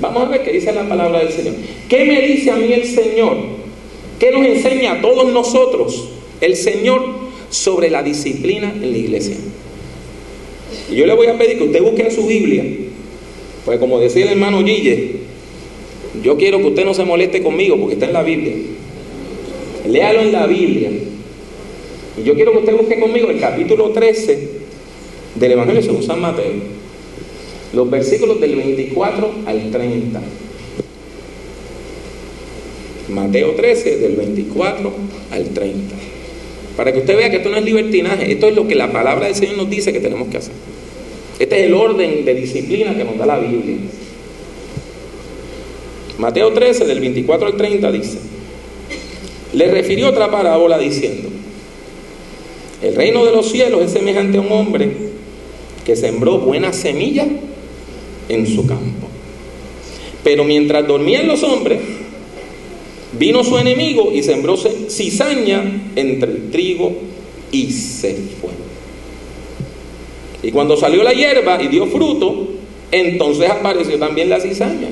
Vamos 0.00 0.22
a 0.22 0.28
ver 0.28 0.42
qué 0.44 0.52
dice 0.52 0.70
la 0.70 0.86
palabra 0.86 1.20
del 1.20 1.32
Señor. 1.32 1.54
¿Qué 1.88 2.04
me 2.04 2.20
dice 2.20 2.50
a 2.50 2.56
mí 2.56 2.70
el 2.74 2.84
Señor? 2.84 3.38
¿Qué 4.18 4.30
nos 4.32 4.44
enseña 4.44 4.92
a 4.92 5.00
todos 5.00 5.32
nosotros 5.32 6.08
el 6.42 6.56
Señor 6.56 7.02
sobre 7.48 7.88
la 7.88 8.02
disciplina 8.02 8.70
en 8.70 8.92
la 8.92 8.98
iglesia? 8.98 9.36
Y 10.90 10.94
yo 10.94 11.06
le 11.06 11.14
voy 11.14 11.26
a 11.26 11.38
pedir 11.38 11.58
que 11.58 11.64
usted 11.64 11.82
busque 11.82 12.02
en 12.02 12.10
su 12.10 12.26
Biblia, 12.26 12.64
pues 13.64 13.78
como 13.78 13.98
decía 13.98 14.24
el 14.24 14.32
hermano 14.32 14.64
Gille, 14.64 15.16
yo 16.22 16.36
quiero 16.36 16.58
que 16.58 16.68
usted 16.68 16.84
no 16.84 16.94
se 16.94 17.04
moleste 17.04 17.42
conmigo 17.42 17.76
porque 17.78 17.94
está 17.94 18.06
en 18.06 18.12
la 18.12 18.22
Biblia. 18.22 18.54
Léalo 19.88 20.20
en 20.20 20.32
la 20.32 20.46
Biblia. 20.46 20.90
Y 22.18 22.24
yo 22.24 22.34
quiero 22.34 22.52
que 22.52 22.58
usted 22.58 22.76
busque 22.76 22.98
conmigo 22.98 23.28
el 23.30 23.38
capítulo 23.38 23.90
13 23.90 24.48
del 25.34 25.52
Evangelio 25.52 25.82
según 25.82 26.02
San 26.02 26.20
Mateo. 26.20 26.52
Los 27.74 27.90
versículos 27.90 28.40
del 28.40 28.56
24 28.56 29.30
al 29.46 29.70
30. 29.70 30.22
Mateo 33.08 33.54
13, 33.54 33.96
del 33.98 34.16
24 34.16 34.92
al 35.30 35.44
30. 35.50 35.94
Para 36.76 36.92
que 36.92 36.98
usted 36.98 37.16
vea 37.16 37.30
que 37.30 37.36
esto 37.36 37.48
no 37.48 37.56
es 37.56 37.64
libertinaje, 37.64 38.30
esto 38.30 38.48
es 38.48 38.54
lo 38.54 38.68
que 38.68 38.74
la 38.74 38.92
palabra 38.92 39.26
del 39.26 39.34
Señor 39.34 39.56
nos 39.56 39.70
dice 39.70 39.92
que 39.92 40.00
tenemos 40.00 40.28
que 40.28 40.36
hacer. 40.36 40.52
Este 41.38 41.60
es 41.60 41.66
el 41.66 41.74
orden 41.74 42.24
de 42.24 42.34
disciplina 42.34 42.94
que 42.94 43.04
nos 43.04 43.16
da 43.16 43.26
la 43.26 43.38
Biblia. 43.38 43.76
Mateo 46.18 46.52
13, 46.52 46.86
del 46.86 47.00
24 47.00 47.46
al 47.46 47.56
30 47.56 47.92
dice, 47.92 48.18
le 49.52 49.70
refirió 49.70 50.08
otra 50.08 50.30
parábola 50.30 50.78
diciendo, 50.78 51.28
el 52.82 52.94
reino 52.94 53.24
de 53.24 53.32
los 53.32 53.50
cielos 53.50 53.82
es 53.82 53.92
semejante 53.92 54.38
a 54.38 54.40
un 54.42 54.52
hombre 54.52 54.90
que 55.84 55.96
sembró 55.96 56.38
buena 56.38 56.72
semilla 56.72 57.26
en 58.28 58.46
su 58.46 58.66
campo. 58.66 59.08
Pero 60.24 60.44
mientras 60.44 60.86
dormían 60.86 61.26
los 61.26 61.42
hombres, 61.42 61.80
vino 63.18 63.44
su 63.44 63.58
enemigo 63.58 64.12
y 64.12 64.22
sembró 64.22 64.56
cizaña 64.56 65.90
entre 65.96 66.30
el 66.30 66.50
trigo 66.50 66.92
y 67.52 67.70
se 67.70 68.14
fue. 68.40 68.50
Y 70.42 70.52
cuando 70.52 70.76
salió 70.76 71.02
la 71.02 71.12
hierba 71.12 71.62
y 71.62 71.68
dio 71.68 71.86
fruto, 71.86 72.48
entonces 72.92 73.50
apareció 73.50 73.98
también 73.98 74.28
la 74.28 74.40
cizaña. 74.40 74.88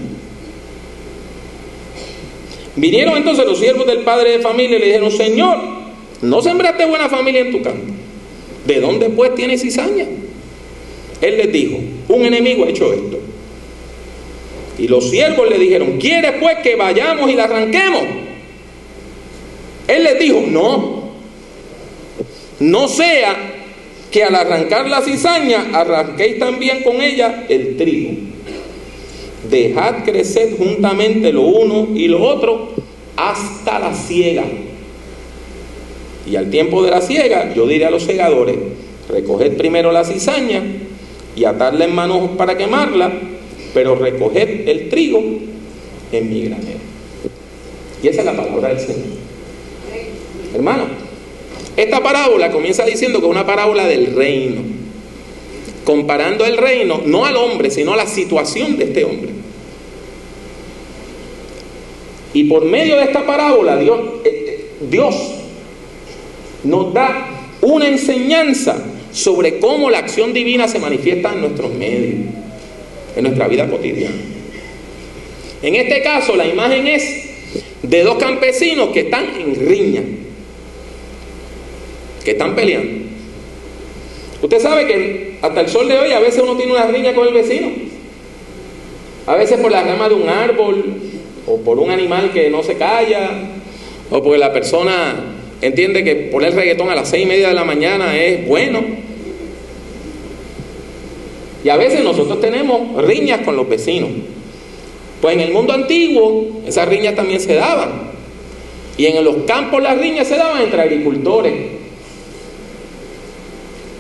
Vinieron 2.77 3.17
entonces 3.17 3.45
los 3.47 3.59
siervos 3.59 3.87
del 3.87 4.01
padre 4.01 4.33
de 4.33 4.39
familia 4.41 4.77
y 4.77 4.81
le 4.81 4.87
dijeron, 4.87 5.11
Señor, 5.11 5.59
no 6.23 6.43
sembraste 6.43 6.87
buena 6.87 7.09
familia 7.09 7.43
en 7.43 7.53
tu 7.53 7.63
campo. 7.63 7.93
¿De 8.67 8.81
dónde 8.81 9.11
pues 9.11 9.35
tienes 9.35 9.63
cizaña? 9.63 10.07
Él 11.21 11.37
les 11.37 11.53
dijo, 11.53 11.79
un 12.09 12.25
enemigo 12.25 12.65
ha 12.65 12.71
hecho 12.71 12.93
esto. 12.93 13.21
Y 14.79 14.89
los 14.89 15.11
siervos 15.11 15.49
le 15.49 15.59
dijeron, 15.59 15.99
¿quieres 15.99 16.33
pues 16.41 16.59
que 16.59 16.77
vayamos 16.77 17.31
y 17.31 17.35
la 17.35 17.45
arranquemos? 17.45 18.03
Él 19.87 20.05
les 20.05 20.19
dijo, 20.19 20.43
no, 20.49 21.11
no 22.61 22.89
sea 22.89 23.37
que 24.11 24.25
al 24.25 24.35
arrancar 24.35 24.89
la 24.89 25.03
cizaña 25.03 25.67
arranquéis 25.73 26.39
también 26.39 26.83
con 26.83 27.01
ella 27.01 27.45
el 27.49 27.77
trigo. 27.77 28.13
Dejad 29.51 30.05
crecer 30.05 30.57
juntamente 30.57 31.33
lo 31.33 31.43
uno 31.43 31.89
y 31.95 32.09
lo 32.09 32.23
otro 32.23 32.73
hasta 33.17 33.79
la 33.79 33.95
siega. 33.95 34.45
Y 36.27 36.37
al 36.37 36.51
tiempo 36.51 36.83
de 36.83 36.91
la 36.91 37.03
siega, 37.03 37.53
yo 37.55 37.67
diré 37.67 37.85
a 37.85 37.91
los 37.91 38.05
segadores, 38.05 38.57
recoged 39.09 39.57
primero 39.57 39.93
la 39.93 40.05
cizaña 40.05 40.63
y 41.37 41.45
atarla 41.45 41.85
en 41.85 41.95
manos 41.95 42.31
para 42.37 42.57
quemarla, 42.57 43.13
pero 43.75 43.97
recoged 43.97 44.69
el 44.69 44.89
trigo 44.89 45.21
en 46.13 46.31
mi 46.33 46.45
granero. 46.45 46.79
Y 48.03 48.09
esa 48.09 48.21
es 48.21 48.27
la 48.27 48.37
palabra 48.37 48.69
del 48.69 48.79
Señor. 48.79 49.25
Hermano, 50.55 50.85
esta 51.77 52.01
parábola 52.01 52.53
comienza 52.53 52.85
diciendo 52.85 53.19
que 53.19 53.27
es 53.27 53.31
una 53.31 53.45
parábola 53.45 53.87
del 53.87 54.15
reino, 54.15 54.63
comparando 55.85 56.45
el 56.45 56.57
reino 56.57 57.03
no 57.05 57.25
al 57.27 57.37
hombre, 57.37 57.71
sino 57.71 57.93
a 57.93 57.97
la 57.97 58.07
situación 58.07 58.77
de 58.77 58.85
este 58.85 59.05
hombre. 59.05 59.31
Y 62.33 62.45
por 62.45 62.65
medio 62.65 62.97
de 62.97 63.05
esta 63.05 63.27
parábola 63.27 63.77
Dios, 63.77 64.01
eh, 64.25 64.45
eh, 64.47 64.67
Dios 64.91 65.15
nos 66.65 66.93
da 66.93 67.29
una 67.61 67.89
enseñanza 67.89 68.83
sobre 69.13 69.59
cómo 69.59 69.91
la 69.91 69.99
acción 69.99 70.33
divina 70.33 70.67
se 70.69 70.79
manifiesta 70.79 71.33
en 71.33 71.41
nuestros 71.41 71.73
medios, 71.73 72.27
en 73.17 73.23
nuestra 73.25 73.49
vida 73.49 73.69
cotidiana. 73.69 74.17
En 75.63 75.75
este 75.77 76.03
caso, 76.03 76.37
la 76.37 76.47
imagen 76.47 76.87
es 76.87 77.25
de 77.83 78.03
dos 78.03 78.17
campesinos 78.17 78.89
que 78.89 79.01
están 79.01 79.27
en 79.41 79.55
riña, 79.67 80.03
que 82.25 82.33
están 82.33 82.55
peleando. 82.55 83.05
Usted 84.43 84.61
sabe 84.61 84.87
que 84.87 85.39
hasta 85.41 85.61
el 85.63 85.69
sol 85.69 85.89
de 85.89 85.99
hoy 85.99 86.13
a 86.13 86.21
veces 86.21 86.43
uno 86.43 86.57
tiene 86.57 86.73
una 86.73 86.87
riña 86.87 87.15
con 87.15 87.27
el 87.27 87.35
vecino. 87.35 87.71
A 89.27 89.37
veces 89.37 89.59
por 89.59 89.73
la 89.73 89.83
rama 89.83 90.09
de 90.09 90.15
un 90.15 90.29
árbol, 90.29 90.85
o 91.47 91.61
por 91.61 91.79
un 91.79 91.91
animal 91.91 92.31
que 92.33 92.51
no 92.51 92.63
se 92.63 92.77
calla, 92.77 93.31
o 94.11 94.23
porque 94.23 94.39
la 94.39 94.53
persona 94.53 95.37
entiende 95.63 96.05
que 96.05 96.15
poner 96.15 96.55
reggaetón 96.55 96.91
a 96.91 96.95
las 96.95 97.09
seis 97.09 97.25
y 97.25 97.27
media 97.27 97.49
de 97.49 97.55
la 97.55 97.65
mañana 97.65 98.17
es 98.19 98.47
bueno. 98.47 99.04
Y 101.65 101.71
a 101.71 101.77
veces 101.77 102.05
nosotros 102.05 102.41
tenemos 102.41 103.03
riñas 103.03 103.41
con 103.41 103.57
los 103.57 103.67
vecinos. 103.67 104.11
Pues 105.23 105.35
en 105.35 105.41
el 105.41 105.53
mundo 105.53 105.73
antiguo 105.73 106.61
esas 106.67 106.87
riñas 106.87 107.15
también 107.15 107.41
se 107.41 107.55
daban. 107.55 108.13
Y 108.99 109.07
en 109.07 109.25
los 109.25 109.37
campos 109.47 109.83
las 109.83 109.99
riñas 109.99 110.29
se 110.29 110.37
daban 110.37 110.63
entre 110.63 110.83
agricultores. 110.83 111.55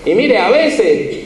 Y 0.04 0.14
mire, 0.14 0.37
a 0.37 0.50
veces 0.50 1.25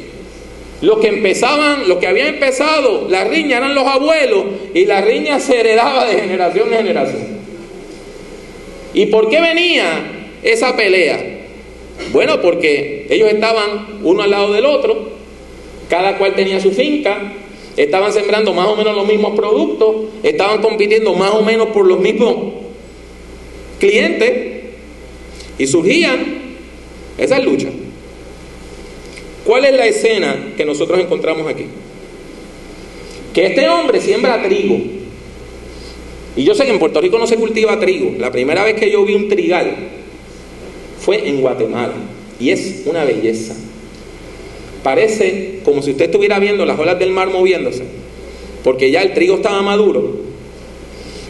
los 0.81 1.01
que 1.01 1.09
empezaban, 1.09 1.89
los 1.89 1.99
que 1.99 2.07
habían 2.07 2.29
empezado 2.29 3.09
la 3.11 3.25
riña 3.25 3.57
eran 3.57 3.75
los 3.75 3.85
abuelos 3.85 4.45
y 4.73 4.85
la 4.85 5.01
riña 5.01 5.41
se 5.41 5.59
heredaba 5.59 6.07
de 6.07 6.21
generación 6.21 6.73
en 6.73 6.79
generación. 6.79 7.39
¿Y 8.95 9.07
por 9.07 9.29
qué 9.29 9.41
venía 9.41 9.87
esa 10.45 10.77
pelea? 10.77 11.19
Bueno, 12.13 12.41
porque 12.41 13.09
ellos 13.11 13.29
estaban 13.29 13.99
uno 14.05 14.23
al 14.23 14.31
lado 14.31 14.53
del 14.53 14.67
otro, 14.67 15.18
cada 15.89 16.19
cual 16.19 16.35
tenía 16.35 16.61
su 16.61 16.71
finca, 16.71 17.33
estaban 17.77 18.13
sembrando 18.13 18.53
más 18.53 18.67
o 18.67 18.77
menos 18.77 18.95
los 18.95 19.07
mismos 19.07 19.37
productos, 19.37 19.95
estaban 20.23 20.61
compitiendo 20.61 21.15
más 21.15 21.33
o 21.33 21.43
menos 21.43 21.69
por 21.69 21.87
los 21.87 22.01
mismos 22.01 22.37
clientes 23.79 24.33
y 25.59 25.67
surgían 25.67 26.39
esas 27.17 27.45
luchas. 27.45 27.73
¿Cuál 29.45 29.65
es 29.65 29.75
la 29.75 29.87
escena 29.87 30.53
que 30.57 30.65
nosotros 30.65 31.01
encontramos 31.01 31.47
aquí? 31.47 31.65
Que 33.33 33.47
este 33.47 33.69
hombre 33.69 34.01
siembra 34.01 34.43
trigo. 34.43 34.77
Y 36.37 36.45
yo 36.45 36.55
sé 36.55 36.65
que 36.65 36.71
en 36.71 36.79
Puerto 36.79 37.01
Rico 37.01 37.19
no 37.19 37.27
se 37.27 37.37
cultiva 37.37 37.81
trigo. 37.81 38.13
La 38.19 38.31
primera 38.31 38.63
vez 38.63 38.79
que 38.79 38.91
yo 38.91 39.05
vi 39.05 39.15
un 39.15 39.29
trigal 39.29 39.75
fue 41.01 41.29
en 41.29 41.41
Guatemala. 41.41 41.95
Y 42.39 42.51
es 42.51 42.83
una 42.87 43.05
belleza. 43.05 43.55
Parece 44.89 45.59
como 45.67 45.83
si 45.83 45.91
usted 45.91 46.07
estuviera 46.07 46.39
viendo 46.39 46.65
las 46.65 46.79
olas 46.79 46.99
del 46.99 47.11
mar 47.11 47.29
moviéndose. 47.29 47.83
Porque 48.65 48.91
ya 48.91 49.03
el 49.03 49.13
trigo 49.13 49.37
estaba 49.37 49.61
maduro. 49.61 50.17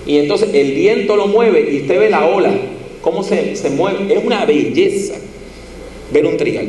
Y 0.06 0.18
entonces 0.18 0.50
el 0.54 0.74
viento 0.74 1.16
lo 1.16 1.26
mueve 1.26 1.68
y 1.72 1.80
usted 1.80 1.98
ve 1.98 2.08
la 2.08 2.24
ola, 2.24 2.52
cómo 3.02 3.24
se, 3.24 3.56
se 3.56 3.70
mueve. 3.70 4.14
Es 4.14 4.24
una 4.24 4.44
belleza 4.44 5.14
ver 6.12 6.24
un 6.24 6.36
trigal. 6.36 6.68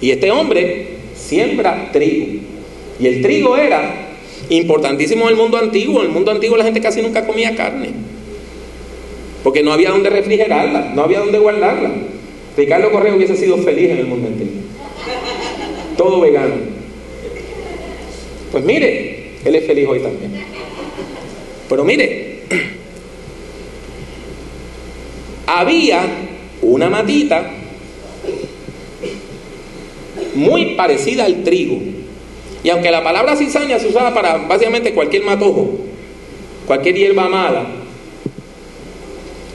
Y 0.00 0.12
este 0.12 0.30
hombre 0.30 0.86
siembra 1.14 1.90
trigo. 1.92 2.40
Y 2.98 3.06
el 3.06 3.20
trigo 3.20 3.54
era 3.58 4.16
importantísimo 4.48 5.24
en 5.24 5.32
el 5.32 5.36
mundo 5.36 5.58
antiguo. 5.58 6.00
En 6.00 6.06
el 6.06 6.12
mundo 6.12 6.30
antiguo 6.30 6.56
la 6.56 6.64
gente 6.64 6.80
casi 6.80 7.02
nunca 7.02 7.26
comía 7.26 7.54
carne. 7.54 7.90
Porque 9.44 9.62
no 9.62 9.74
había 9.74 9.90
donde 9.90 10.08
refrigerarla, 10.08 10.92
no 10.94 11.02
había 11.02 11.18
donde 11.18 11.38
guardarla. 11.38 11.90
Ricardo 12.56 12.90
Correa 12.90 13.14
hubiese 13.14 13.36
sido 13.36 13.58
feliz 13.58 13.90
en 13.90 13.98
el 13.98 14.06
mundo 14.06 14.28
antiguo. 14.28 14.65
Todo 15.96 16.20
vegano. 16.20 16.54
Pues 18.52 18.64
mire, 18.64 19.32
él 19.44 19.54
es 19.54 19.66
feliz 19.66 19.86
hoy 19.88 20.00
también. 20.00 20.32
Pero 21.68 21.84
mire, 21.84 22.40
había 25.46 26.02
una 26.62 26.88
matita 26.88 27.50
muy 30.34 30.74
parecida 30.74 31.24
al 31.24 31.42
trigo. 31.42 31.78
Y 32.62 32.70
aunque 32.70 32.90
la 32.90 33.02
palabra 33.02 33.36
cizaña 33.36 33.78
se 33.78 33.88
usaba 33.88 34.12
para 34.12 34.38
básicamente 34.38 34.92
cualquier 34.92 35.22
matojo, 35.22 35.78
cualquier 36.66 36.96
hierba 36.96 37.28
mala, 37.28 37.66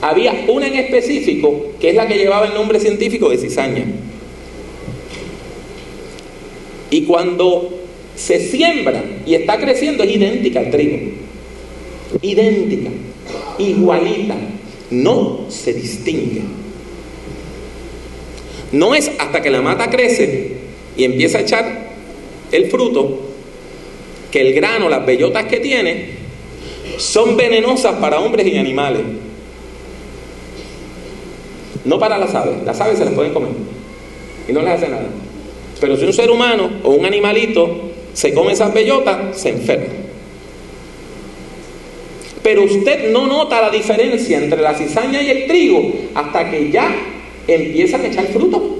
había 0.00 0.44
una 0.48 0.66
en 0.66 0.74
específico 0.74 1.72
que 1.80 1.90
es 1.90 1.94
la 1.94 2.06
que 2.06 2.16
llevaba 2.16 2.46
el 2.46 2.54
nombre 2.54 2.80
científico 2.80 3.28
de 3.28 3.38
cizaña. 3.38 3.84
Y 6.92 7.04
cuando 7.04 7.70
se 8.14 8.38
siembra 8.38 9.02
y 9.24 9.34
está 9.34 9.58
creciendo 9.58 10.04
es 10.04 10.14
idéntica 10.14 10.60
al 10.60 10.70
trigo. 10.70 10.98
Idéntica, 12.20 12.90
igualita, 13.58 14.36
no 14.90 15.46
se 15.48 15.72
distingue. 15.72 16.42
No 18.72 18.94
es 18.94 19.10
hasta 19.18 19.40
que 19.40 19.48
la 19.48 19.62
mata 19.62 19.88
crece 19.88 20.52
y 20.94 21.04
empieza 21.04 21.38
a 21.38 21.40
echar 21.40 21.92
el 22.52 22.70
fruto, 22.70 23.20
que 24.30 24.42
el 24.42 24.52
grano, 24.52 24.90
las 24.90 25.06
bellotas 25.06 25.46
que 25.46 25.60
tiene, 25.60 26.10
son 26.98 27.38
venenosas 27.38 27.94
para 28.00 28.20
hombres 28.20 28.46
y 28.46 28.58
animales. 28.58 29.00
No 31.86 31.98
para 31.98 32.18
las 32.18 32.34
aves, 32.34 32.62
las 32.66 32.78
aves 32.82 32.98
se 32.98 33.06
las 33.06 33.14
pueden 33.14 33.32
comer 33.32 33.52
y 34.46 34.52
no 34.52 34.60
les 34.60 34.72
hace 34.72 34.88
nada. 34.90 35.08
Pero 35.82 35.96
si 35.96 36.04
un 36.04 36.12
ser 36.12 36.30
humano 36.30 36.70
o 36.84 36.90
un 36.90 37.04
animalito 37.04 37.90
se 38.12 38.32
come 38.32 38.52
esas 38.52 38.72
bellotas, 38.72 39.36
se 39.36 39.48
enferma. 39.48 39.92
Pero 42.40 42.62
usted 42.62 43.10
no 43.10 43.26
nota 43.26 43.60
la 43.60 43.68
diferencia 43.68 44.38
entre 44.38 44.62
la 44.62 44.74
cizaña 44.74 45.20
y 45.20 45.30
el 45.30 45.48
trigo 45.48 45.92
hasta 46.14 46.48
que 46.48 46.70
ya 46.70 46.88
empiezan 47.48 48.02
a 48.02 48.06
echar 48.06 48.26
fruto. 48.28 48.78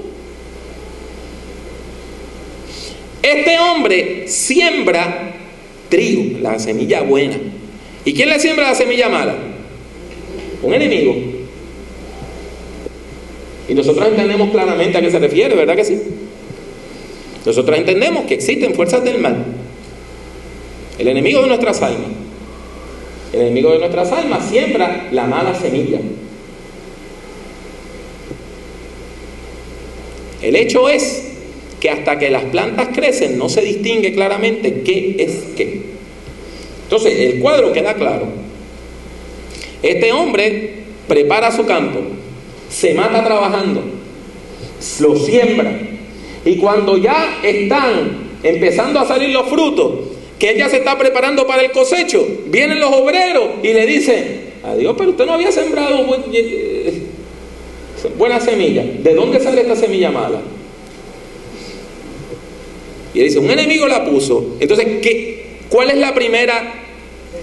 Este 3.21 3.59
hombre 3.59 4.29
siembra 4.29 5.33
trigo, 5.89 6.39
la 6.39 6.57
semilla 6.57 7.01
buena. 7.01 7.35
¿Y 8.05 8.13
quién 8.13 8.29
le 8.29 8.39
siembra 8.39 8.69
la 8.69 8.75
semilla 8.75 9.09
mala? 9.09 9.35
Un 10.61 10.73
enemigo. 10.73 11.15
Y 13.67 13.73
nosotros 13.73 14.07
entendemos 14.07 14.51
claramente 14.51 14.97
a 14.97 15.01
qué 15.01 15.11
se 15.11 15.19
refiere, 15.19 15.53
¿verdad 15.53 15.75
que 15.75 15.83
sí? 15.83 15.99
Nosotros 17.45 17.77
entendemos 17.77 18.25
que 18.25 18.35
existen 18.35 18.73
fuerzas 18.73 19.03
del 19.03 19.19
mal. 19.19 19.45
El 20.97 21.07
enemigo 21.07 21.41
de 21.41 21.47
nuestras 21.47 21.81
almas. 21.81 22.11
El 23.33 23.41
enemigo 23.41 23.71
de 23.71 23.79
nuestras 23.79 24.11
almas 24.11 24.47
siembra 24.49 25.09
la 25.11 25.25
mala 25.25 25.55
semilla. 25.55 25.99
El 30.41 30.55
hecho 30.55 30.89
es 30.89 31.31
que 31.79 31.89
hasta 31.89 32.19
que 32.19 32.29
las 32.29 32.43
plantas 32.43 32.89
crecen 32.93 33.37
no 33.37 33.49
se 33.49 33.61
distingue 33.61 34.13
claramente 34.13 34.83
qué 34.83 35.15
es 35.19 35.55
qué. 35.55 35.81
Entonces, 36.83 37.17
el 37.19 37.39
cuadro 37.39 37.73
queda 37.73 37.95
claro. 37.95 38.27
Este 39.81 40.11
hombre 40.11 40.75
prepara 41.07 41.51
su 41.51 41.65
campo, 41.65 41.99
se 42.69 42.93
mata 42.93 43.23
trabajando, 43.23 43.83
lo 44.99 45.15
siembra. 45.17 45.92
Y 46.45 46.57
cuando 46.57 46.97
ya 46.97 47.39
están 47.43 48.33
empezando 48.43 48.99
a 48.99 49.07
salir 49.07 49.29
los 49.29 49.47
frutos, 49.47 49.93
que 50.37 50.51
ella 50.51 50.67
se 50.69 50.77
está 50.77 50.97
preparando 50.97 51.47
para 51.47 51.61
el 51.61 51.71
cosecho, 51.71 52.27
vienen 52.47 52.79
los 52.79 52.91
obreros 52.93 53.49
y 53.63 53.71
le 53.71 53.85
dicen, 53.85 54.53
adiós, 54.63 54.95
pero 54.97 55.11
usted 55.11 55.25
no 55.25 55.33
había 55.33 55.51
sembrado 55.51 56.05
buena 58.17 58.39
semilla. 58.39 58.83
¿De 58.83 59.13
dónde 59.13 59.39
sale 59.39 59.61
esta 59.61 59.75
semilla 59.75 60.11
mala? 60.11 60.41
Y 63.13 63.19
él 63.19 63.25
dice, 63.25 63.39
un 63.39 63.49
enemigo 63.51 63.87
la 63.87 64.03
puso. 64.03 64.57
Entonces, 64.59 64.85
¿qué, 65.01 65.59
¿cuál 65.69 65.91
es 65.91 65.97
la 65.97 66.13
primera 66.13 66.73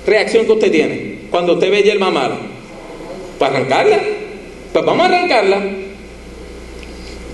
reacción 0.06 0.44
que 0.44 0.52
usted 0.52 0.70
tiene 0.70 1.20
cuando 1.30 1.54
usted 1.54 1.70
ve 1.70 1.82
hierba 1.82 2.10
mala? 2.10 2.36
¿Para 3.38 3.56
arrancarla? 3.56 3.98
Pues 4.72 4.84
vamos 4.84 5.06
a 5.06 5.08
arrancarla. 5.08 5.62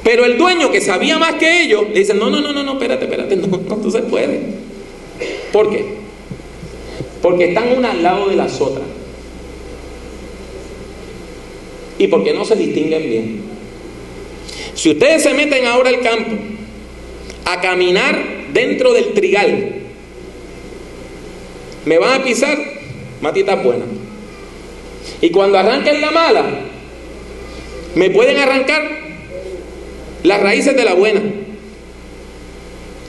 Pero 0.07 0.25
el 0.25 0.39
dueño 0.39 0.71
que 0.71 0.81
sabía 0.81 1.19
más 1.19 1.35
que 1.35 1.63
ellos, 1.63 1.89
le 1.89 1.99
dice, 1.99 2.15
no, 2.15 2.31
no, 2.31 2.41
no, 2.41 2.53
no, 2.53 2.63
no, 2.63 2.75
espérate, 2.75 3.07
espérate, 3.07 3.35
no, 3.35 3.49
no, 3.77 3.91
se 3.91 4.03
puede. 4.03 4.41
¿Por 5.53 5.69
qué? 5.69 5.85
Porque 7.21 7.49
están 7.49 7.77
una 7.77 7.91
al 7.91 8.05
lado 8.05 8.29
de 8.29 8.37
las 8.37 8.61
otras. 8.61 8.87
Y 11.99 12.07
porque 12.07 12.33
no 12.33 12.45
se 12.45 12.55
distinguen 12.55 13.03
bien. 13.03 13.41
Si 14.75 14.91
ustedes 14.91 15.25
se 15.25 15.35
meten 15.35 15.67
ahora 15.67 15.89
al 15.89 16.01
campo 16.01 16.37
a 17.45 17.61
caminar 17.61 18.17
dentro 18.53 18.93
del 18.93 19.13
trigal, 19.13 19.75
me 21.85 21.99
van 21.99 22.21
a 22.21 22.23
pisar 22.23 22.57
matitas 23.21 23.61
buenas. 23.65 23.89
Y 25.21 25.31
cuando 25.31 25.59
arranquen 25.59 26.01
la 26.01 26.13
mala, 26.13 26.45
me 27.97 28.11
pueden 28.11 28.37
arrancar 28.37 28.96
las 30.27 30.43
raíces 30.43 30.77
de 30.77 30.85
la 30.85 30.95
buena. 30.95 31.23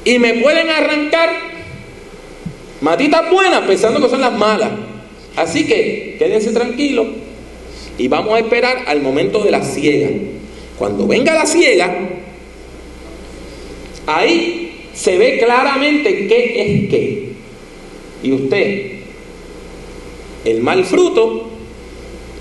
Y 0.05 0.19
me 0.19 0.35
pueden 0.35 0.69
arrancar 0.69 1.29
matitas 2.81 3.29
buenas 3.31 3.61
pensando 3.61 3.99
que 3.99 4.09
son 4.09 4.21
las 4.21 4.33
malas. 4.33 4.69
Así 5.35 5.65
que 5.65 6.15
quédense 6.17 6.51
tranquilos 6.51 7.07
y 7.97 8.07
vamos 8.07 8.33
a 8.33 8.39
esperar 8.39 8.83
al 8.87 9.01
momento 9.01 9.43
de 9.43 9.51
la 9.51 9.63
ciega. 9.63 10.09
Cuando 10.77 11.07
venga 11.07 11.33
la 11.33 11.45
ciega, 11.45 11.93
ahí 14.05 14.89
se 14.93 15.17
ve 15.17 15.39
claramente 15.39 16.27
qué 16.27 16.61
es 16.61 16.89
qué. 16.89 17.29
Y 18.23 18.31
usted, 18.31 18.91
el 20.45 20.61
mal 20.61 20.85
fruto, 20.85 21.49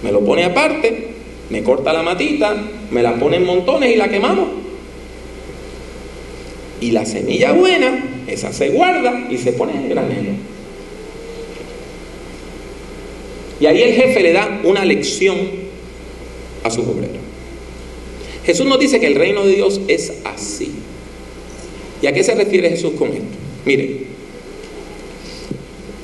me 0.02 0.12
lo 0.12 0.20
pone 0.20 0.44
aparte, 0.44 1.08
me 1.50 1.62
corta 1.62 1.92
la 1.92 2.02
matita, 2.02 2.56
me 2.90 3.02
la 3.02 3.14
pone 3.14 3.36
en 3.36 3.46
montones 3.46 3.94
y 3.94 3.96
la 3.96 4.08
quemamos. 4.08 4.65
Y 6.80 6.90
la 6.90 7.06
semilla 7.06 7.52
buena, 7.52 8.04
esa 8.26 8.52
se 8.52 8.68
guarda 8.70 9.28
y 9.30 9.38
se 9.38 9.52
pone 9.52 9.72
en 9.72 9.88
granero. 9.88 10.32
Y 13.60 13.66
ahí 13.66 13.82
el 13.82 13.94
jefe 13.94 14.20
le 14.20 14.32
da 14.32 14.60
una 14.64 14.84
lección 14.84 15.36
a 16.62 16.70
su 16.70 16.82
obrero. 16.82 17.26
Jesús 18.44 18.66
nos 18.66 18.78
dice 18.78 19.00
que 19.00 19.06
el 19.06 19.14
reino 19.14 19.44
de 19.44 19.54
Dios 19.54 19.80
es 19.88 20.12
así. 20.24 20.70
¿Y 22.02 22.06
a 22.06 22.12
qué 22.12 22.22
se 22.22 22.34
refiere 22.34 22.68
Jesús 22.70 22.92
con 22.92 23.08
esto? 23.08 23.24
Mire, 23.64 23.96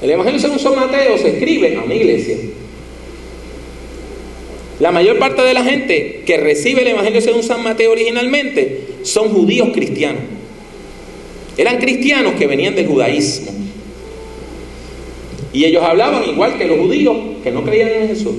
el 0.03 0.11
Evangelio 0.11 0.41
según 0.41 0.59
San 0.59 0.75
Mateo 0.75 1.19
se 1.19 1.29
escribe 1.29 1.77
a 1.77 1.83
mi 1.83 1.97
iglesia. 1.97 2.37
La 4.81 4.91
mayor 4.91 5.19
parte 5.19 5.43
de 5.43 5.55
la 5.55 5.63
gente 5.63 6.23
que 6.27 6.39
recibe 6.39 6.83
el 6.83 6.89
Evangelio 6.89 7.21
según 7.21 7.43
San 7.43 7.63
Mateo 7.63 7.93
originalmente 7.93 8.81
son 9.03 9.29
judíos 9.29 9.69
cristianos. 9.73 10.23
Eran 11.57 11.79
cristianos 11.79 12.35
que 12.35 12.47
venían 12.47 12.75
del 12.75 12.87
judaísmo. 12.87 13.53
Y 15.53 15.65
ellos 15.65 15.83
hablaban 15.83 16.29
igual 16.29 16.57
que 16.57 16.67
los 16.67 16.79
judíos 16.79 17.17
que 17.43 17.51
no 17.51 17.63
creían 17.65 17.89
en 17.89 18.09
Jesús. 18.09 18.35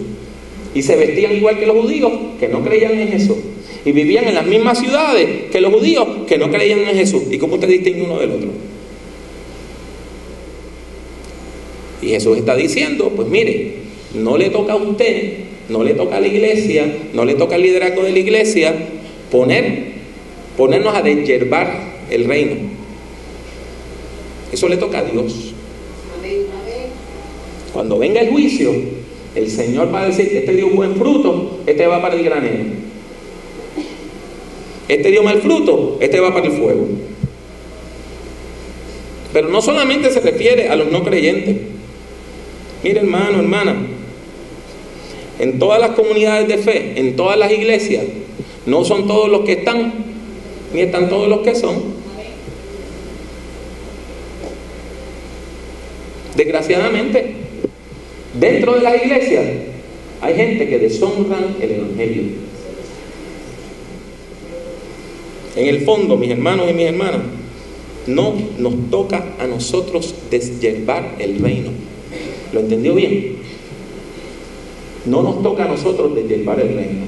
Y 0.74 0.82
se 0.82 0.96
vestían 0.96 1.36
igual 1.36 1.60
que 1.60 1.68
los 1.68 1.78
judíos 1.78 2.12
que 2.40 2.48
no 2.48 2.64
creían 2.64 3.00
en 3.00 3.10
Jesús. 3.10 3.38
Y 3.86 3.92
vivían 3.92 4.28
en 4.28 4.36
las 4.36 4.46
mismas 4.46 4.80
ciudades 4.80 5.52
que 5.52 5.62
los 5.62 5.74
judíos 5.74 6.08
que 6.28 6.38
no 6.38 6.50
creían 6.50 6.80
en 6.80 6.96
Jesús. 6.96 7.24
¿Y 7.30 7.38
cómo 7.38 7.56
usted 7.56 7.68
distingue 7.68 8.02
uno 8.02 8.20
del 8.20 8.32
otro? 8.32 8.50
Y 12.02 12.08
Jesús 12.08 12.38
está 12.38 12.56
diciendo, 12.56 13.12
pues 13.16 13.28
mire, 13.28 13.76
no 14.16 14.38
le 14.38 14.50
toca 14.50 14.74
a 14.74 14.76
usted, 14.76 15.34
no 15.70 15.84
le 15.84 15.94
toca 15.94 16.18
a 16.18 16.20
la 16.20 16.28
iglesia, 16.28 16.92
no 17.14 17.26
le 17.26 17.36
toca 17.36 17.56
al 17.56 17.62
liderazgo 17.62 18.04
de 18.04 18.12
la 18.12 18.20
iglesia 18.20 18.76
poner, 19.32 19.94
ponernos 20.58 20.96
a 20.96 21.02
deshiervar 21.02 21.94
el 22.10 22.26
reino. 22.26 22.73
Eso 24.54 24.70
le 24.70 24.78
toca 24.78 25.00
a 25.00 25.04
Dios. 25.04 25.34
Cuando 27.74 27.98
venga 27.98 28.22
el 28.22 28.30
juicio, 28.30 28.72
el 29.34 29.50
Señor 29.50 29.92
va 29.92 30.04
a 30.04 30.06
decir, 30.06 30.30
este 30.32 30.54
dio 30.54 30.70
buen 30.70 30.96
fruto, 30.96 31.62
este 31.66 31.88
va 31.88 32.00
para 32.04 32.14
el 32.14 32.24
granero. 32.24 32.64
Este 34.88 35.10
dio 35.10 35.24
mal 35.24 35.42
fruto, 35.42 35.98
este 36.00 36.20
va 36.20 36.32
para 36.32 36.46
el 36.46 36.52
fuego. 36.52 36.86
Pero 39.34 39.50
no 39.50 39.60
solamente 39.60 40.12
se 40.12 40.20
refiere 40.20 40.70
a 40.70 40.76
los 40.76 40.92
no 40.92 41.04
creyentes. 41.04 41.58
Mire 42.84 43.00
hermano, 43.00 43.40
hermana, 43.40 43.76
en 45.40 45.58
todas 45.58 45.82
las 45.82 45.92
comunidades 45.92 46.48
de 46.48 46.60
fe, 46.60 46.94
en 46.98 47.16
todas 47.16 47.40
las 47.40 47.52
iglesias, 47.52 48.04
no 48.68 48.86
son 48.86 49.08
todos 49.08 49.30
los 49.30 49.42
que 49.46 49.54
están, 49.54 49.94
ni 50.74 50.82
están 50.82 51.10
todos 51.10 51.28
los 51.28 51.40
que 51.40 51.56
son. 51.56 52.04
Desgraciadamente, 56.36 57.34
dentro 58.40 58.76
de 58.76 58.82
las 58.82 59.04
iglesias 59.04 59.46
hay 60.22 60.36
gente 60.36 60.68
que 60.68 60.80
deshonran 60.80 61.58
el 61.62 61.72
Evangelio. 61.72 62.24
En 65.56 65.68
el 65.68 65.82
fondo, 65.82 66.18
mis 66.18 66.32
hermanos 66.32 66.70
y 66.70 66.74
mis 66.74 66.88
hermanas, 66.88 67.22
no 68.08 68.34
nos 68.58 68.90
toca 68.90 69.36
a 69.40 69.46
nosotros 69.46 70.16
deshiervar 70.32 71.16
el 71.20 71.40
reino. 71.40 71.70
¿Lo 72.52 72.62
entendió 72.62 72.96
bien? 72.96 73.38
No 75.06 75.22
nos 75.22 75.44
toca 75.44 75.66
a 75.66 75.68
nosotros 75.68 76.16
deshiervar 76.16 76.60
el 76.60 76.76
reino. 76.76 77.06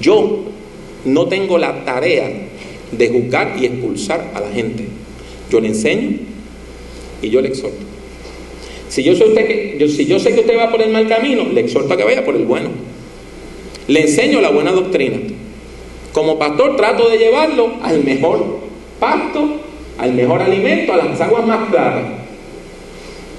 Yo 0.00 0.44
no 1.04 1.26
tengo 1.28 1.58
la 1.58 1.84
tarea 1.84 2.41
de 2.92 3.08
juzgar 3.08 3.56
y 3.60 3.66
expulsar 3.66 4.30
a 4.34 4.40
la 4.40 4.50
gente. 4.50 4.86
Yo 5.50 5.60
le 5.60 5.68
enseño 5.68 6.18
y 7.20 7.30
yo 7.30 7.40
le 7.40 7.48
exhorto. 7.48 7.84
Si 8.88 9.02
yo, 9.02 9.12
usted 9.12 9.46
que, 9.46 9.88
si 9.88 10.04
yo 10.04 10.18
sé 10.18 10.34
que 10.34 10.40
usted 10.40 10.58
va 10.58 10.70
por 10.70 10.82
el 10.82 10.90
mal 10.92 11.08
camino, 11.08 11.44
le 11.44 11.62
exhorto 11.62 11.94
a 11.94 11.96
que 11.96 12.04
vaya 12.04 12.24
por 12.24 12.36
el 12.36 12.44
bueno. 12.44 12.70
Le 13.88 14.02
enseño 14.02 14.40
la 14.40 14.50
buena 14.50 14.72
doctrina. 14.72 15.16
Como 16.12 16.38
pastor 16.38 16.76
trato 16.76 17.08
de 17.08 17.16
llevarlo 17.16 17.74
al 17.82 18.04
mejor 18.04 18.60
pasto, 19.00 19.60
al 19.98 20.12
mejor 20.12 20.42
alimento, 20.42 20.92
a 20.92 20.98
las 20.98 21.20
aguas 21.20 21.46
más 21.46 21.70
claras. 21.70 22.04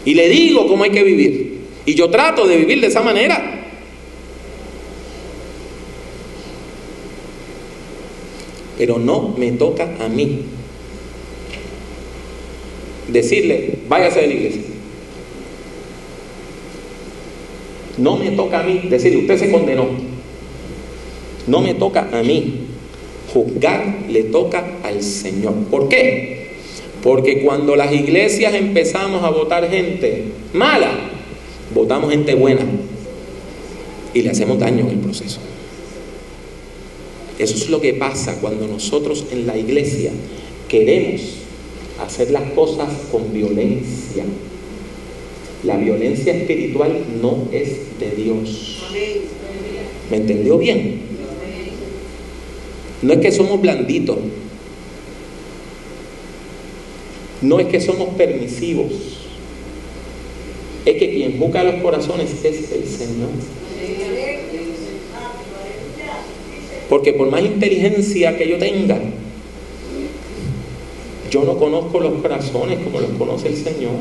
Y 0.06 0.16
le 0.16 0.28
digo 0.30 0.68
cómo 0.68 0.84
hay 0.84 0.90
que 0.90 1.04
vivir. 1.04 1.60
Y 1.86 1.94
yo 1.94 2.10
trato 2.10 2.48
de 2.48 2.58
vivir 2.58 2.82
de 2.82 2.88
esa 2.88 3.02
manera. 3.02 3.63
Pero 8.78 8.98
no 8.98 9.34
me 9.38 9.52
toca 9.52 9.96
a 10.00 10.08
mí 10.10 10.42
decirle, 13.08 13.80
váyase 13.88 14.22
de 14.22 14.28
la 14.28 14.34
iglesia. 14.34 14.62
No 17.98 18.18
me 18.18 18.32
toca 18.32 18.62
a 18.62 18.64
mí 18.64 18.82
decirle, 18.90 19.20
usted 19.20 19.38
se 19.38 19.52
condenó. 19.52 19.86
No 21.48 21.62
me 21.62 21.74
toca 21.76 22.10
a 22.12 22.24
mí. 22.24 22.68
Juzgar 23.32 24.06
le 24.10 24.24
toca 24.24 24.80
al 24.84 25.02
Señor. 25.02 25.54
¿Por 25.70 25.90
qué? 25.90 26.54
Porque 27.02 27.44
cuando 27.44 27.76
las 27.76 27.92
iglesias 27.92 28.54
empezamos 28.54 29.24
a 29.24 29.30
votar 29.30 29.70
gente 29.70 30.26
mala, 30.54 30.92
votamos 31.74 32.12
gente 32.12 32.36
buena 32.36 32.62
y 34.14 34.22
le 34.22 34.30
hacemos 34.30 34.60
daño 34.60 34.86
en 34.86 34.90
el 34.90 34.98
proceso. 34.98 35.40
Eso 37.40 37.56
es 37.56 37.70
lo 37.70 37.82
que 37.82 37.94
pasa 37.94 38.40
cuando 38.40 38.68
nosotros 38.68 39.26
en 39.32 39.48
la 39.48 39.58
iglesia 39.58 40.12
queremos 40.68 41.22
hacer 42.00 42.32
las 42.32 42.52
cosas 42.52 42.90
con 43.12 43.34
violencia. 43.34 44.24
La 45.64 45.78
violencia 45.78 46.34
espiritual 46.34 47.06
no 47.22 47.48
es 47.52 48.00
de 48.00 48.12
Dios. 48.12 48.84
¿Me 50.12 50.18
entendió 50.18 50.58
bien? 50.58 51.02
No 53.02 53.14
es 53.14 53.20
que 53.20 53.32
somos 53.32 53.62
blanditos. 53.62 54.18
No 57.42 57.60
es 57.60 57.68
que 57.68 57.82
somos 57.82 58.10
permisivos. 58.16 58.92
es 60.86 60.98
que 60.98 61.14
quien 61.14 61.40
juzga 61.40 61.64
los 61.64 61.76
corazones 61.82 62.30
es 62.44 62.72
el 62.72 62.86
Señor. 62.86 63.30
Porque 66.94 67.12
por 67.12 67.28
más 67.32 67.42
inteligencia 67.42 68.38
que 68.38 68.48
yo 68.48 68.60
tenga, 68.60 69.00
yo 71.32 71.44
no 71.44 71.58
conozco 71.58 72.00
los 72.00 72.22
corazones 72.22 72.78
como 72.84 73.02
los 73.02 73.10
conoce 73.18 73.48
el 73.48 73.56
Señor. 73.56 73.94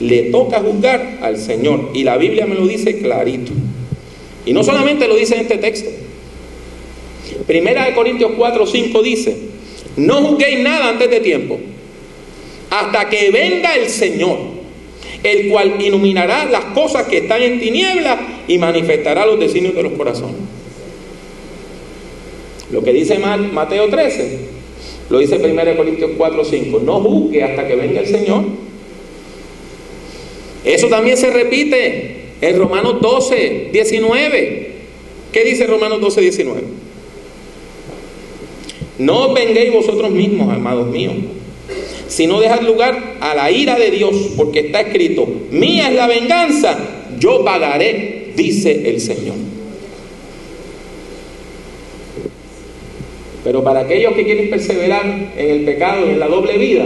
Le 0.00 0.30
toca 0.30 0.60
juzgar 0.60 1.18
al 1.20 1.36
Señor. 1.36 1.90
Y 1.92 2.04
la 2.04 2.16
Biblia 2.16 2.46
me 2.46 2.54
lo 2.54 2.66
dice 2.66 3.00
clarito. 3.00 3.52
Y 4.46 4.54
no 4.54 4.64
solamente 4.64 5.06
lo 5.06 5.16
dice 5.16 5.34
en 5.34 5.42
este 5.42 5.58
texto. 5.58 5.90
Primera 7.46 7.84
de 7.84 7.92
Corintios 7.92 8.32
4, 8.34 8.66
5 8.66 9.02
dice, 9.02 9.36
no 9.98 10.22
juzguéis 10.22 10.60
nada 10.60 10.88
antes 10.88 11.10
de 11.10 11.20
tiempo, 11.20 11.60
hasta 12.70 13.10
que 13.10 13.30
venga 13.30 13.76
el 13.76 13.90
Señor, 13.90 14.57
el 15.22 15.48
cual 15.48 15.80
iluminará 15.80 16.44
las 16.46 16.64
cosas 16.66 17.06
que 17.08 17.18
están 17.18 17.42
en 17.42 17.58
tinieblas 17.58 18.18
y 18.46 18.58
manifestará 18.58 19.26
los 19.26 19.40
designios 19.40 19.74
de 19.74 19.82
los 19.82 19.92
corazones. 19.92 20.36
Lo 22.70 22.82
que 22.82 22.92
dice 22.92 23.18
Mateo 23.18 23.88
13, 23.88 24.38
lo 25.10 25.18
dice 25.18 25.38
1 25.38 25.76
Corintios 25.76 26.10
4, 26.16 26.44
5, 26.44 26.80
no 26.84 27.00
juzgue 27.00 27.42
hasta 27.42 27.66
que 27.66 27.76
venga 27.76 28.00
el 28.00 28.06
Señor. 28.06 28.44
Eso 30.64 30.88
también 30.88 31.16
se 31.16 31.30
repite 31.30 32.16
en 32.40 32.58
Romanos 32.58 33.00
12, 33.00 33.70
19. 33.72 34.72
¿Qué 35.32 35.44
dice 35.44 35.66
Romanos 35.66 36.00
12, 36.00 36.20
19? 36.20 36.62
No 38.98 39.28
os 39.28 39.34
venguéis 39.34 39.72
vosotros 39.72 40.10
mismos, 40.10 40.52
amados 40.52 40.88
míos, 40.88 41.14
sino 42.08 42.40
dejad 42.40 42.62
lugar 42.62 43.16
a 43.20 43.34
la 43.34 43.50
ira 43.50 43.78
de 43.78 43.90
Dios, 43.90 44.32
porque 44.36 44.60
está 44.60 44.80
escrito, 44.80 45.28
mía 45.50 45.88
es 45.88 45.94
la 45.94 46.06
venganza, 46.06 46.78
yo 47.18 47.44
pagaré, 47.44 48.32
dice 48.34 48.90
el 48.90 49.00
Señor. 49.00 49.36
Pero 53.44 53.62
para 53.62 53.80
aquellos 53.80 54.14
que 54.14 54.24
quieren 54.24 54.50
perseverar 54.50 55.32
en 55.36 55.50
el 55.50 55.64
pecado 55.64 56.06
y 56.06 56.10
en 56.10 56.20
la 56.20 56.28
doble 56.28 56.58
vida, 56.58 56.84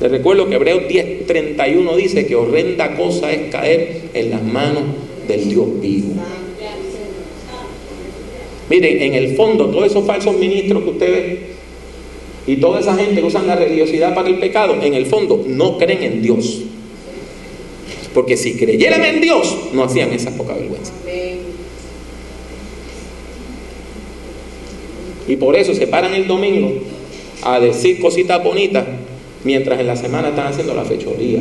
les 0.00 0.10
recuerdo 0.10 0.48
que 0.48 0.54
Hebreos 0.54 0.82
10:31 0.88 1.96
dice 1.96 2.26
que 2.26 2.36
horrenda 2.36 2.96
cosa 2.96 3.32
es 3.32 3.50
caer 3.50 4.02
en 4.14 4.30
las 4.30 4.42
manos 4.42 4.82
del 5.28 5.48
Dios 5.48 5.80
vivo. 5.80 6.14
Miren, 8.70 9.02
en 9.02 9.14
el 9.14 9.34
fondo, 9.34 9.66
todos 9.66 9.86
esos 9.86 10.06
falsos 10.06 10.36
ministros 10.36 10.84
que 10.84 10.90
ustedes 10.90 11.38
y 12.46 12.56
toda 12.56 12.80
esa 12.80 12.94
gente 12.94 13.20
que 13.20 13.26
usan 13.26 13.46
la 13.46 13.56
religiosidad 13.56 14.14
para 14.14 14.28
el 14.28 14.38
pecado, 14.38 14.74
en 14.80 14.94
el 14.94 15.06
fondo 15.06 15.44
no 15.46 15.78
creen 15.78 16.02
en 16.02 16.22
Dios. 16.22 16.62
Porque 18.14 18.36
si 18.36 18.54
creyeran 18.54 19.04
en 19.04 19.20
Dios, 19.20 19.56
no 19.72 19.84
hacían 19.84 20.12
esa 20.12 20.30
poca 20.36 20.54
vergüenza. 20.54 20.92
Y 25.28 25.36
por 25.36 25.54
eso 25.54 25.74
se 25.74 25.86
paran 25.86 26.14
el 26.14 26.26
domingo 26.26 26.72
a 27.42 27.60
decir 27.60 28.00
cositas 28.00 28.42
bonitas, 28.42 28.84
mientras 29.44 29.78
en 29.78 29.86
la 29.86 29.96
semana 29.96 30.30
están 30.30 30.48
haciendo 30.48 30.74
la 30.74 30.84
fechoría. 30.84 31.40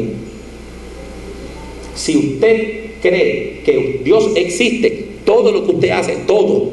Si 1.95 2.15
usted 2.15 2.91
cree 3.01 3.62
que 3.65 4.01
Dios 4.03 4.31
existe, 4.35 5.07
todo 5.25 5.51
lo 5.51 5.65
que 5.65 5.71
usted 5.71 5.89
hace, 5.89 6.17
todo, 6.27 6.69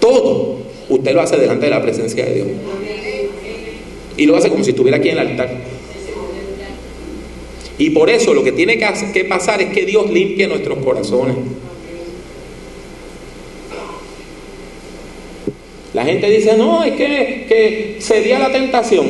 todo, 0.00 0.58
usted 0.88 1.14
lo 1.14 1.20
hace 1.20 1.36
delante 1.36 1.66
de 1.66 1.70
la 1.70 1.82
presencia 1.82 2.24
de 2.24 2.34
Dios. 2.34 2.48
Y 4.22 4.26
lo 4.26 4.36
hace 4.36 4.50
como 4.50 4.62
si 4.62 4.70
estuviera 4.70 4.98
aquí 4.98 5.08
en 5.08 5.18
el 5.18 5.26
altar. 5.30 5.50
Y 7.76 7.90
por 7.90 8.08
eso 8.08 8.32
lo 8.32 8.44
que 8.44 8.52
tiene 8.52 8.78
que 8.78 9.24
pasar 9.24 9.60
es 9.60 9.70
que 9.70 9.84
Dios 9.84 10.08
limpie 10.12 10.46
nuestros 10.46 10.78
corazones. 10.78 11.34
La 15.92 16.04
gente 16.04 16.30
dice, 16.30 16.56
no, 16.56 16.84
es 16.84 16.92
que, 16.92 17.46
que 17.48 17.96
cedía 18.00 18.38
la 18.38 18.52
tentación. 18.52 19.08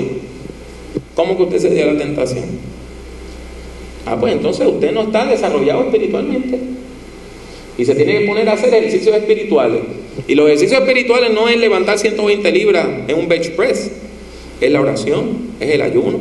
¿Cómo 1.15 1.37
que 1.37 1.43
usted 1.43 1.59
cedía 1.59 1.85
la 1.93 1.99
tentación? 1.99 2.45
Ah, 4.07 4.17
pues 4.19 4.33
entonces 4.33 4.67
usted 4.67 4.93
no 4.93 5.03
está 5.03 5.27
desarrollado 5.27 5.83
espiritualmente. 5.83 6.59
Y 7.77 7.85
se 7.85 7.95
tiene 7.95 8.21
que 8.21 8.27
poner 8.27 8.49
a 8.49 8.55
hacer 8.55 8.73
ejercicios 8.73 9.15
espirituales. 9.15 9.83
Y 10.27 10.35
los 10.35 10.47
ejercicios 10.47 10.81
espirituales 10.81 11.35
no 11.35 11.51
es 11.51 11.59
levantar 11.59 11.99
120 11.99 12.51
libras 12.51 12.87
en 13.07 13.19
un 13.19 13.29
bench 13.29 13.51
press, 13.51 13.91
es 14.63 14.73
la 14.73 14.81
oración, 14.81 15.53
es 15.59 15.71
el 15.71 15.83
ayuno, 15.83 16.21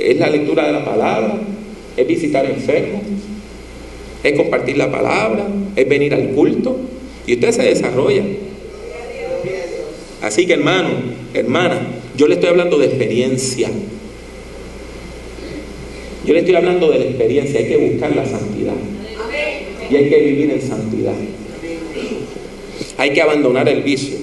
es 0.00 0.18
la 0.18 0.30
lectura 0.30 0.66
de 0.66 0.72
la 0.72 0.84
palabra, 0.84 1.38
es 1.96 2.06
visitar 2.06 2.46
enfermos, 2.46 3.02
es 4.22 4.32
compartir 4.32 4.78
la 4.78 4.90
palabra, 4.90 5.46
es 5.76 5.88
venir 5.88 6.14
al 6.14 6.30
culto. 6.30 6.76
Y 7.26 7.34
usted 7.34 7.52
se 7.52 7.62
desarrolla. 7.62 8.24
Así 10.22 10.46
que 10.46 10.54
hermano, 10.54 10.88
hermana, 11.34 11.86
yo 12.16 12.26
le 12.26 12.34
estoy 12.34 12.48
hablando 12.48 12.78
de 12.78 12.86
experiencia. 12.86 13.68
Yo 16.24 16.32
le 16.32 16.40
estoy 16.40 16.54
hablando 16.54 16.90
de 16.90 16.98
la 16.98 17.04
experiencia, 17.04 17.60
hay 17.60 17.66
que 17.66 17.76
buscar 17.76 18.16
la 18.16 18.24
santidad. 18.24 18.74
Y 19.90 19.96
hay 19.96 20.08
que 20.08 20.18
vivir 20.18 20.50
en 20.50 20.62
santidad. 20.62 21.14
Hay 22.96 23.12
que 23.12 23.20
abandonar 23.20 23.68
el 23.68 23.82
vicio. 23.82 24.21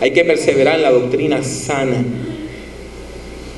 Hay 0.00 0.12
que 0.12 0.24
perseverar 0.24 0.76
en 0.76 0.82
la 0.82 0.92
doctrina 0.92 1.42
sana. 1.42 2.04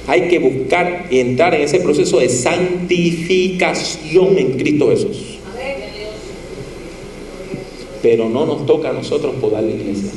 Hay 0.06 0.28
que 0.28 0.38
buscar 0.38 1.06
y 1.10 1.18
entrar 1.20 1.54
en 1.54 1.60
ese 1.62 1.80
proceso 1.80 2.18
de 2.18 2.28
santificación 2.28 4.38
en 4.38 4.52
Cristo 4.52 4.90
Jesús. 4.90 5.38
Pero 8.02 8.30
no 8.30 8.46
nos 8.46 8.66
toca 8.66 8.90
a 8.90 8.92
nosotros 8.92 9.34
podar 9.40 9.62
la 9.62 9.70
iglesia. 9.70 10.10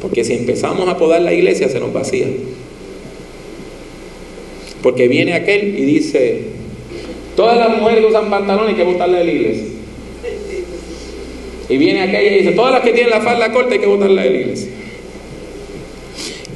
Porque 0.00 0.24
si 0.24 0.32
empezamos 0.32 0.88
a 0.88 0.98
podar 0.98 1.22
la 1.22 1.32
iglesia 1.32 1.68
se 1.68 1.78
nos 1.78 1.92
vacía. 1.92 2.26
Porque 4.82 5.06
viene 5.08 5.34
aquel 5.34 5.78
y 5.78 5.82
dice, 5.82 6.44
todas 7.36 7.58
las 7.58 7.78
mujeres 7.78 8.00
que 8.00 8.06
usan 8.06 8.30
pantalones 8.30 8.70
hay 8.70 8.76
que 8.76 8.84
botarlas 8.84 9.20
de 9.20 9.26
la 9.26 9.32
iglesia. 9.32 9.79
Y 11.70 11.78
viene 11.78 12.02
aquella 12.02 12.30
y 12.36 12.38
dice, 12.38 12.52
todas 12.52 12.72
las 12.72 12.82
que 12.82 12.92
tienen 12.92 13.10
la 13.10 13.20
falda 13.20 13.52
corta 13.52 13.74
hay 13.74 13.78
que 13.78 13.86
botarlas 13.86 14.24
de 14.24 14.30
la 14.30 14.36
iglesia. 14.36 14.70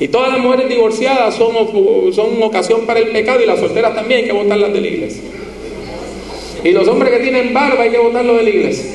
Y 0.00 0.09
todas 0.09 0.33
las 0.33 0.40
mujeres 0.40 0.68
divorciadas 0.68 1.37
son, 1.37 1.55
son 2.12 2.42
ocasión 2.42 2.85
para 2.85 2.98
el 2.98 3.11
pecado 3.11 3.40
y 3.40 3.46
las 3.46 3.61
solteras 3.61 3.94
también 3.94 4.20
hay 4.20 4.27
que 4.27 4.33
botarlas 4.33 4.72
de 4.72 4.81
la 4.81 4.87
iglesia. 4.88 5.22
Y 6.64 6.72
los 6.72 6.88
hombres 6.88 7.12
que 7.12 7.20
tienen 7.20 7.55
barba 7.55 7.85
hay 7.85 7.90
que 7.90 7.98
botarlos 7.98 8.38
de 8.38 8.42
la 8.42 8.50
iglesia. 8.50 8.90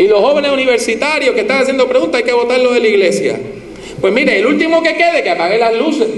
Y 0.00 0.08
los 0.08 0.18
jóvenes 0.18 0.50
universitarios 0.50 1.32
que 1.32 1.42
están 1.42 1.62
haciendo 1.62 1.88
preguntas 1.88 2.18
hay 2.18 2.24
que 2.24 2.32
votarlo 2.32 2.72
de 2.72 2.80
la 2.80 2.88
iglesia. 2.88 3.38
Pues 4.00 4.12
mire, 4.12 4.40
el 4.40 4.46
último 4.46 4.82
que 4.82 4.94
quede, 4.96 5.22
que 5.22 5.30
apague 5.30 5.58
las 5.58 5.74
luces. 5.74 6.08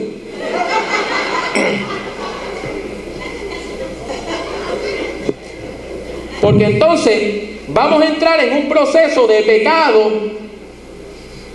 Porque 6.40 6.64
entonces 6.64 7.54
vamos 7.68 8.03
a 8.03 8.09
entrar 8.09 8.40
en 8.40 8.53
un 8.53 8.68
proceso 8.68 9.27
de 9.27 9.42
pecado 9.42 10.12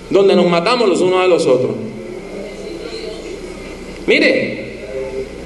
donde 0.10 0.36
nos 0.36 0.48
matamos 0.48 0.89
los 0.89 1.02
unos 1.02 1.22
a 1.22 1.28
los 1.28 1.45
otros. 1.45 1.72
Mire, 4.08 4.65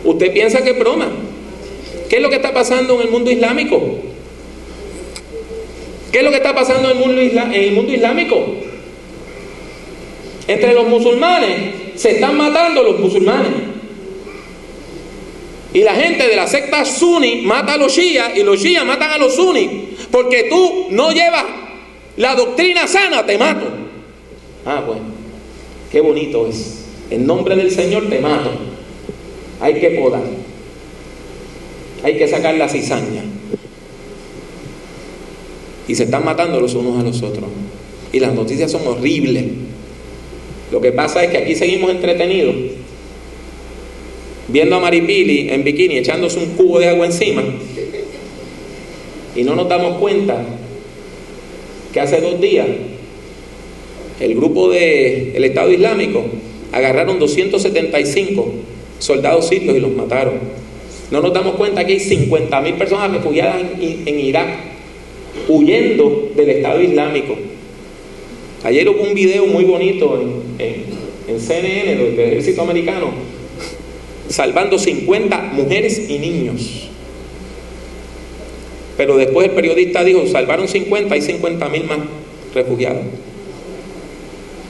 usted 0.04 0.32
piensa 0.32 0.64
que 0.64 0.72
es 0.72 0.80
broma. 0.80 1.10
¿Qué 2.10 2.18
es 2.18 2.22
lo 2.22 2.30
que 2.30 2.36
está 2.38 2.54
pasando 2.54 2.96
en 2.96 3.02
el 3.02 3.10
mundo 3.10 3.32
islámico? 3.32 3.82
¿Qué 6.14 6.20
es 6.20 6.24
lo 6.24 6.30
que 6.30 6.38
está 6.38 6.54
pasando 6.54 6.92
en 6.92 6.98
el 6.98 7.04
mundo, 7.74 7.92
islámico? 7.92 8.46
Entre 10.48 10.74
los 10.74 10.88
musulmanes 10.88 11.56
se 11.96 12.12
están 12.12 12.38
matando 12.38 12.84
los 12.84 13.00
musulmanes. 13.00 13.52
Y 15.74 15.82
la 15.82 15.96
gente 15.96 16.28
de 16.28 16.36
la 16.36 16.48
secta 16.48 16.86
sunni 16.86 17.42
mata 17.42 17.74
a 17.74 17.78
los 17.78 17.92
shias 17.92 18.38
y 18.38 18.44
los 18.44 18.60
shias 18.60 18.86
matan 18.86 19.12
a 19.12 19.18
los 19.18 19.36
sunnis. 19.36 19.70
Porque 20.12 20.44
tú 20.50 20.88
no 20.92 21.12
llevas 21.12 21.46
la 22.18 22.36
doctrina 22.36 22.88
sana, 22.88 23.26
te 23.26 23.38
mato. 23.38 23.66
Ah, 24.66 24.84
bueno, 24.86 25.04
qué 25.92 26.00
bonito 26.00 26.48
es. 26.48 26.86
En 27.10 27.26
nombre 27.26 27.56
del 27.56 27.72
Señor 27.72 28.10
te 28.10 28.20
mato. 28.20 28.52
Hay 29.60 29.80
que 29.80 29.90
podar. 29.92 30.24
Hay 32.04 32.18
que 32.18 32.28
sacar 32.28 32.56
la 32.56 32.70
cizaña 32.70 33.24
y 35.88 35.96
se 35.96 36.04
están 36.04 36.24
matando 36.24 36.60
los 36.60 36.74
unos 36.76 37.00
a 37.00 37.04
los 37.04 37.22
otros. 37.22 37.50
Y 38.12 38.20
las 38.20 38.34
noticias 38.34 38.72
son 38.72 38.88
horribles. 38.88 39.46
Lo 40.72 40.82
que 40.82 40.92
pasa 40.92 41.24
es 41.24 41.32
que 41.32 41.38
aquí 41.38 41.56
seguimos 41.56 41.92
entretenidos, 41.92 42.56
viendo 44.54 44.76
a 44.76 44.80
Maripili 44.80 45.50
en 45.50 45.64
bikini 45.64 45.98
echándose 45.98 46.38
un 46.38 46.52
cubo 46.52 46.80
de 46.80 46.90
agua 46.90 47.08
encima, 47.08 47.44
y 49.36 49.44
no 49.44 49.56
nos 49.56 49.68
damos 49.68 49.98
cuenta 49.98 50.46
que 51.92 52.00
hace 52.00 52.22
dos 52.22 52.40
días 52.40 52.68
el 54.20 54.36
grupo 54.36 54.70
del 54.70 55.36
el 55.36 55.44
Estado 55.44 55.72
Islámico 55.72 56.24
agarraron 56.72 57.18
275 57.18 58.54
soldados 59.00 59.48
sirios 59.48 59.76
y 59.76 59.80
los 59.80 59.92
mataron. 59.92 60.36
No 61.10 61.20
nos 61.20 61.34
damos 61.34 61.56
cuenta 61.56 61.84
que 61.86 61.94
hay 61.94 62.00
50.000 62.00 62.78
personas 62.78 63.12
refugiadas 63.12 63.62
en, 63.80 64.20
Irak, 64.20 64.48
huyendo 65.48 66.32
del 66.36 66.50
Estado 66.50 66.82
Islámico. 66.82 67.36
Ayer 68.64 68.88
hubo 68.88 69.02
un 69.02 69.14
video 69.16 69.48
muy 69.48 69.64
bonito 69.64 70.20
en, 70.60 71.40
CNN 71.40 71.96
del 71.96 72.20
ejército 72.20 72.62
americano, 72.62 73.12
salvando 74.34 74.80
50 74.80 75.52
mujeres 75.54 76.10
y 76.10 76.18
niños. 76.18 76.90
Pero 78.98 79.16
después 79.16 79.48
el 79.48 79.54
periodista 79.54 80.04
dijo, 80.04 80.26
salvaron 80.26 80.68
50, 80.68 81.14
hay 81.14 81.22
50 81.22 81.70
mil 81.70 81.84
más 81.84 82.00
refugiados. 82.56 83.04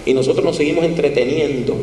Y 0.06 0.14
nosotros 0.14 0.44
nos 0.44 0.58
seguimos 0.58 0.84
entreteniendo. 0.84 1.78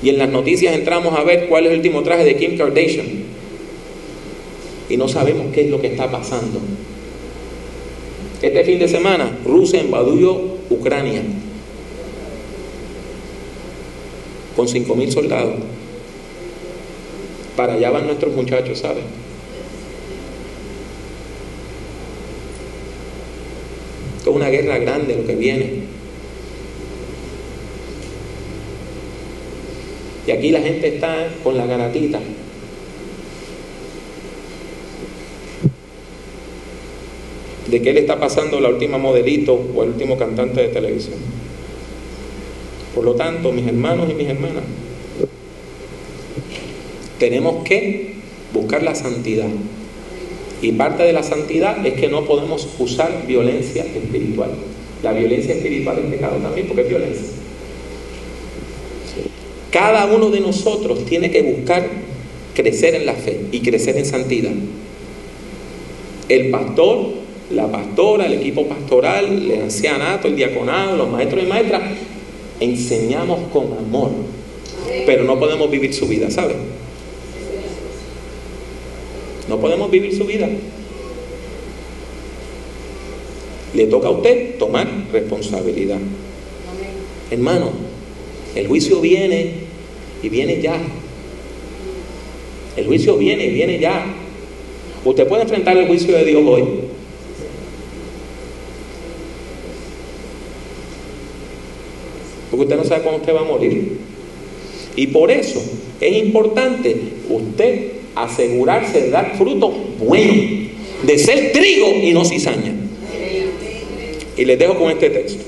Y 0.00 0.10
en 0.10 0.18
las 0.18 0.28
noticias 0.28 0.76
entramos 0.76 1.18
a 1.18 1.24
ver 1.24 1.48
cuál 1.48 1.66
es 1.66 1.72
el 1.72 1.78
último 1.78 2.04
traje 2.04 2.24
de 2.24 2.36
Kim 2.36 2.56
Kardashian. 2.56 3.24
Y 4.88 4.96
no 4.96 5.08
sabemos 5.08 5.52
qué 5.52 5.62
es 5.62 5.70
lo 5.70 5.80
que 5.80 5.88
está 5.88 6.08
pasando. 6.08 6.60
Este 8.40 8.62
fin 8.62 8.78
de 8.78 8.86
semana 8.86 9.36
Rusia 9.44 9.82
invadió 9.82 10.40
Ucrania 10.70 11.22
con 14.58 14.66
5.000 14.66 15.10
soldados. 15.12 15.54
Para 17.56 17.74
allá 17.74 17.90
van 17.90 18.06
nuestros 18.06 18.34
muchachos, 18.34 18.80
¿saben? 18.80 19.04
es 24.20 24.26
una 24.26 24.48
guerra 24.48 24.78
grande 24.78 25.14
lo 25.14 25.24
que 25.24 25.36
viene. 25.36 25.82
Y 30.26 30.30
aquí 30.32 30.50
la 30.50 30.60
gente 30.60 30.88
está 30.88 31.28
con 31.44 31.56
la 31.56 31.64
garatita. 31.64 32.18
de 37.68 37.82
qué 37.82 37.92
le 37.92 38.00
está 38.00 38.18
pasando 38.18 38.60
la 38.60 38.70
última 38.70 38.96
modelito 38.96 39.52
o 39.52 39.82
el 39.84 39.90
último 39.90 40.16
cantante 40.16 40.62
de 40.62 40.68
televisión. 40.68 41.47
Por 42.98 43.04
lo 43.04 43.14
tanto, 43.14 43.52
mis 43.52 43.64
hermanos 43.64 44.10
y 44.10 44.14
mis 44.14 44.26
hermanas, 44.26 44.64
tenemos 47.20 47.62
que 47.62 48.14
buscar 48.52 48.82
la 48.82 48.96
santidad. 48.96 49.46
Y 50.62 50.72
parte 50.72 51.04
de 51.04 51.12
la 51.12 51.22
santidad 51.22 51.86
es 51.86 51.94
que 51.94 52.08
no 52.08 52.24
podemos 52.24 52.68
usar 52.80 53.24
violencia 53.24 53.84
espiritual. 53.84 54.50
La 55.04 55.12
violencia 55.12 55.54
espiritual 55.54 56.00
es 56.00 56.06
pecado 56.06 56.38
también 56.38 56.66
porque 56.66 56.82
es 56.82 56.88
violencia. 56.88 57.26
Cada 59.70 60.06
uno 60.06 60.30
de 60.30 60.40
nosotros 60.40 61.04
tiene 61.04 61.30
que 61.30 61.42
buscar 61.42 61.88
crecer 62.52 62.96
en 62.96 63.06
la 63.06 63.14
fe 63.14 63.42
y 63.52 63.60
crecer 63.60 63.96
en 63.96 64.06
santidad. 64.06 64.54
El 66.28 66.50
pastor, 66.50 67.10
la 67.52 67.70
pastora, 67.70 68.26
el 68.26 68.32
equipo 68.32 68.66
pastoral, 68.66 69.52
el 69.52 69.62
ancianato, 69.62 70.26
el 70.26 70.34
diaconado, 70.34 70.96
los 70.96 71.08
maestros 71.08 71.44
y 71.44 71.46
maestras, 71.46 71.82
enseñamos 72.60 73.40
con 73.52 73.72
amor, 73.78 74.10
pero 75.06 75.24
no 75.24 75.38
podemos 75.38 75.70
vivir 75.70 75.94
su 75.94 76.06
vida, 76.06 76.30
¿saben? 76.30 76.56
No 79.48 79.58
podemos 79.58 79.90
vivir 79.90 80.16
su 80.16 80.24
vida. 80.24 80.48
Le 83.74 83.86
toca 83.86 84.08
a 84.08 84.10
usted 84.10 84.58
tomar 84.58 84.86
responsabilidad. 85.12 85.98
Hermano, 87.30 87.70
el 88.54 88.66
juicio 88.66 89.00
viene 89.00 89.52
y 90.22 90.28
viene 90.28 90.60
ya. 90.60 90.80
El 92.76 92.86
juicio 92.86 93.16
viene 93.16 93.46
y 93.46 93.50
viene 93.50 93.78
ya. 93.78 94.06
Usted 95.04 95.26
puede 95.26 95.42
enfrentar 95.42 95.76
el 95.76 95.86
juicio 95.86 96.16
de 96.16 96.24
Dios 96.24 96.42
hoy. 96.46 96.64
Porque 102.58 102.74
usted 102.74 102.82
no 102.82 102.88
sabe 102.88 103.02
cuándo 103.02 103.20
usted 103.20 103.34
va 103.36 103.42
a 103.42 103.44
morir. 103.44 103.98
Y 104.96 105.06
por 105.06 105.30
eso 105.30 105.62
es 106.00 106.16
importante 106.24 106.96
usted 107.28 107.92
asegurarse 108.16 109.00
de 109.00 109.10
dar 109.10 109.36
fruto 109.38 109.68
bueno, 110.00 110.68
de 111.04 111.18
ser 111.18 111.52
trigo 111.52 111.86
y 112.02 112.12
no 112.12 112.24
cizaña. 112.24 112.74
Y 114.36 114.44
les 114.44 114.58
dejo 114.58 114.74
con 114.74 114.90
este 114.90 115.08
texto, 115.08 115.44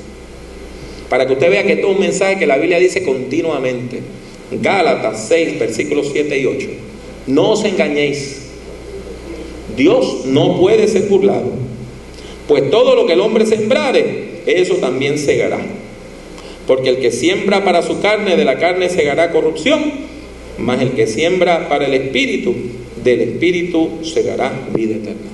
para 1.09 1.27
que 1.27 1.33
usted 1.33 1.51
vea 1.51 1.65
que 1.65 1.73
esto 1.73 1.89
es 1.89 1.95
un 1.95 2.01
mensaje 2.01 2.39
que 2.39 2.47
la 2.47 2.59
Biblia 2.59 2.79
dice 2.79 3.03
continuamente. 3.03 4.03
Gálatas 4.53 5.27
6, 5.29 5.59
versículos 5.59 6.11
7 6.13 6.39
y 6.39 6.47
8. 6.47 6.69
No 7.27 7.51
os 7.51 7.65
engañéis. 7.65 8.51
Dios 9.77 10.27
no 10.27 10.61
puede 10.61 10.87
ser 10.87 11.09
burlado. 11.09 11.51
Pues 12.47 12.71
todo 12.71 12.95
lo 12.95 13.05
que 13.07 13.15
el 13.15 13.21
hombre 13.21 13.47
sembrare, 13.47 14.43
eso 14.47 14.77
también 14.77 15.19
segará. 15.19 15.80
Porque 16.71 16.89
el 16.89 17.01
que 17.01 17.11
siembra 17.11 17.65
para 17.65 17.83
su 17.83 18.01
carne, 18.01 18.37
de 18.37 18.45
la 18.45 18.57
carne 18.57 18.89
segará 18.89 19.33
corrupción 19.33 19.83
mas 20.57 20.81
el 20.81 20.93
que 20.93 21.09
siembra 21.09 21.69
para 21.69 21.87
el 21.87 21.95
Espíritu, 21.95 22.55
del 23.03 23.23
Espíritu 23.23 24.05
segará 24.05 24.53
vida 24.73 24.95
eterna. 24.95 25.27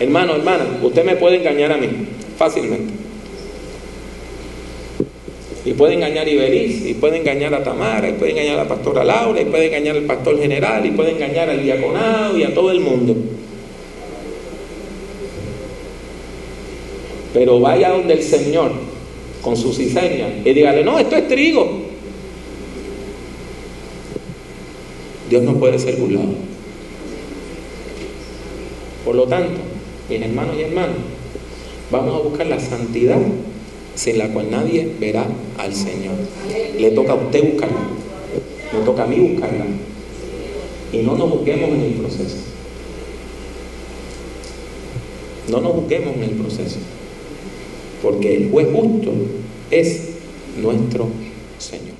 Hermano, 0.00 0.36
hermana, 0.36 0.78
usted 0.82 1.04
me 1.04 1.16
puede 1.16 1.36
engañar 1.36 1.72
a 1.72 1.76
mí 1.76 1.88
fácilmente. 2.38 2.94
Y 5.66 5.72
puede 5.74 5.92
engañar 5.92 6.26
a 6.26 6.30
Iberiz, 6.30 6.86
y 6.86 6.94
puede 6.94 7.18
engañar 7.18 7.52
a 7.52 7.62
Tamara, 7.62 8.08
y 8.08 8.12
puede 8.12 8.30
engañar 8.30 8.60
a 8.60 8.62
la 8.62 8.68
pastora 8.68 9.04
Laura, 9.04 9.42
y 9.42 9.44
puede 9.44 9.66
engañar 9.66 9.96
al 9.96 10.04
pastor 10.04 10.40
general, 10.40 10.86
y 10.86 10.92
puede 10.92 11.10
engañar 11.10 11.50
al 11.50 11.62
diaconado 11.62 12.38
y 12.38 12.44
a 12.44 12.54
todo 12.54 12.70
el 12.70 12.80
mundo. 12.80 13.14
Pero 17.34 17.60
vaya 17.60 17.90
donde 17.90 18.14
el 18.14 18.22
Señor 18.22 18.87
con 19.42 19.56
su 19.56 19.72
cizaña 19.72 20.28
y 20.44 20.52
dígale, 20.52 20.84
no, 20.84 20.98
esto 20.98 21.16
es 21.16 21.28
trigo. 21.28 21.88
Dios 25.28 25.42
no 25.42 25.54
puede 25.54 25.78
ser 25.78 25.96
burlado. 25.96 26.28
Por 29.04 29.14
lo 29.14 29.24
tanto, 29.24 29.60
mis 30.08 30.20
hermanos 30.20 30.56
y 30.58 30.62
hermanas, 30.62 30.96
vamos 31.90 32.14
a 32.14 32.28
buscar 32.28 32.46
la 32.46 32.60
santidad 32.60 33.20
sin 33.94 34.18
la 34.18 34.28
cual 34.28 34.50
nadie 34.50 34.90
verá 34.98 35.26
al 35.58 35.74
Señor. 35.74 36.14
Le 36.78 36.90
toca 36.92 37.12
a 37.12 37.16
usted 37.16 37.52
buscarla, 37.52 37.78
me 38.72 38.80
toca 38.84 39.04
a 39.04 39.06
mí 39.06 39.18
buscarla. 39.18 39.66
Y 40.92 40.98
no 40.98 41.16
nos 41.16 41.30
busquemos 41.30 41.70
en 41.70 41.80
el 41.80 41.92
proceso. 41.92 42.36
No 45.50 45.60
nos 45.60 45.74
busquemos 45.74 46.14
en 46.16 46.22
el 46.22 46.30
proceso. 46.30 46.78
Porque 48.02 48.36
el 48.36 48.50
juez 48.50 48.68
justo 48.72 49.12
es 49.70 50.18
nuestro 50.56 51.08
Señor. 51.58 51.96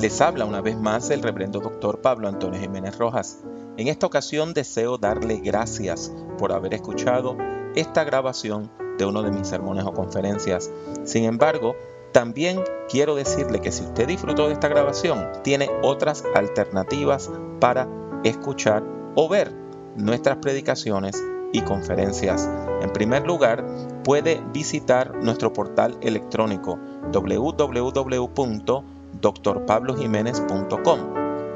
Les 0.00 0.20
habla 0.20 0.44
una 0.44 0.60
vez 0.60 0.76
más 0.76 1.10
el 1.10 1.22
reverendo 1.22 1.60
doctor 1.60 2.00
Pablo 2.00 2.28
Antonio 2.28 2.60
Jiménez 2.60 2.96
Rojas. 2.98 3.38
En 3.76 3.88
esta 3.88 4.06
ocasión 4.06 4.54
deseo 4.54 4.98
darle 4.98 5.38
gracias 5.38 6.12
por 6.38 6.52
haber 6.52 6.74
escuchado 6.74 7.36
esta 7.74 8.04
grabación 8.04 8.70
de 8.98 9.04
uno 9.04 9.22
de 9.22 9.30
mis 9.30 9.48
sermones 9.48 9.84
o 9.84 9.92
conferencias. 9.92 10.70
Sin 11.04 11.24
embargo, 11.24 11.74
también 12.12 12.60
quiero 12.88 13.14
decirle 13.14 13.60
que 13.60 13.72
si 13.72 13.84
usted 13.84 14.06
disfrutó 14.06 14.46
de 14.46 14.54
esta 14.54 14.68
grabación, 14.68 15.26
tiene 15.42 15.68
otras 15.82 16.24
alternativas 16.34 17.30
para 17.60 17.88
escuchar 18.24 18.82
o 19.14 19.28
ver 19.28 19.52
nuestras 19.96 20.38
predicaciones 20.38 21.22
y 21.52 21.60
conferencias. 21.62 22.48
En 22.82 22.92
primer 22.92 23.26
lugar, 23.26 23.64
puede 24.08 24.42
visitar 24.54 25.22
nuestro 25.22 25.52
portal 25.52 25.98
electrónico 26.00 26.78
www 27.12 28.82
drpablojiménez.com. 29.20 31.00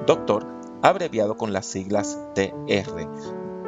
Doctor, 0.06 0.46
abreviado 0.82 1.38
con 1.38 1.54
las 1.54 1.64
siglas 1.64 2.20
TR 2.34 3.08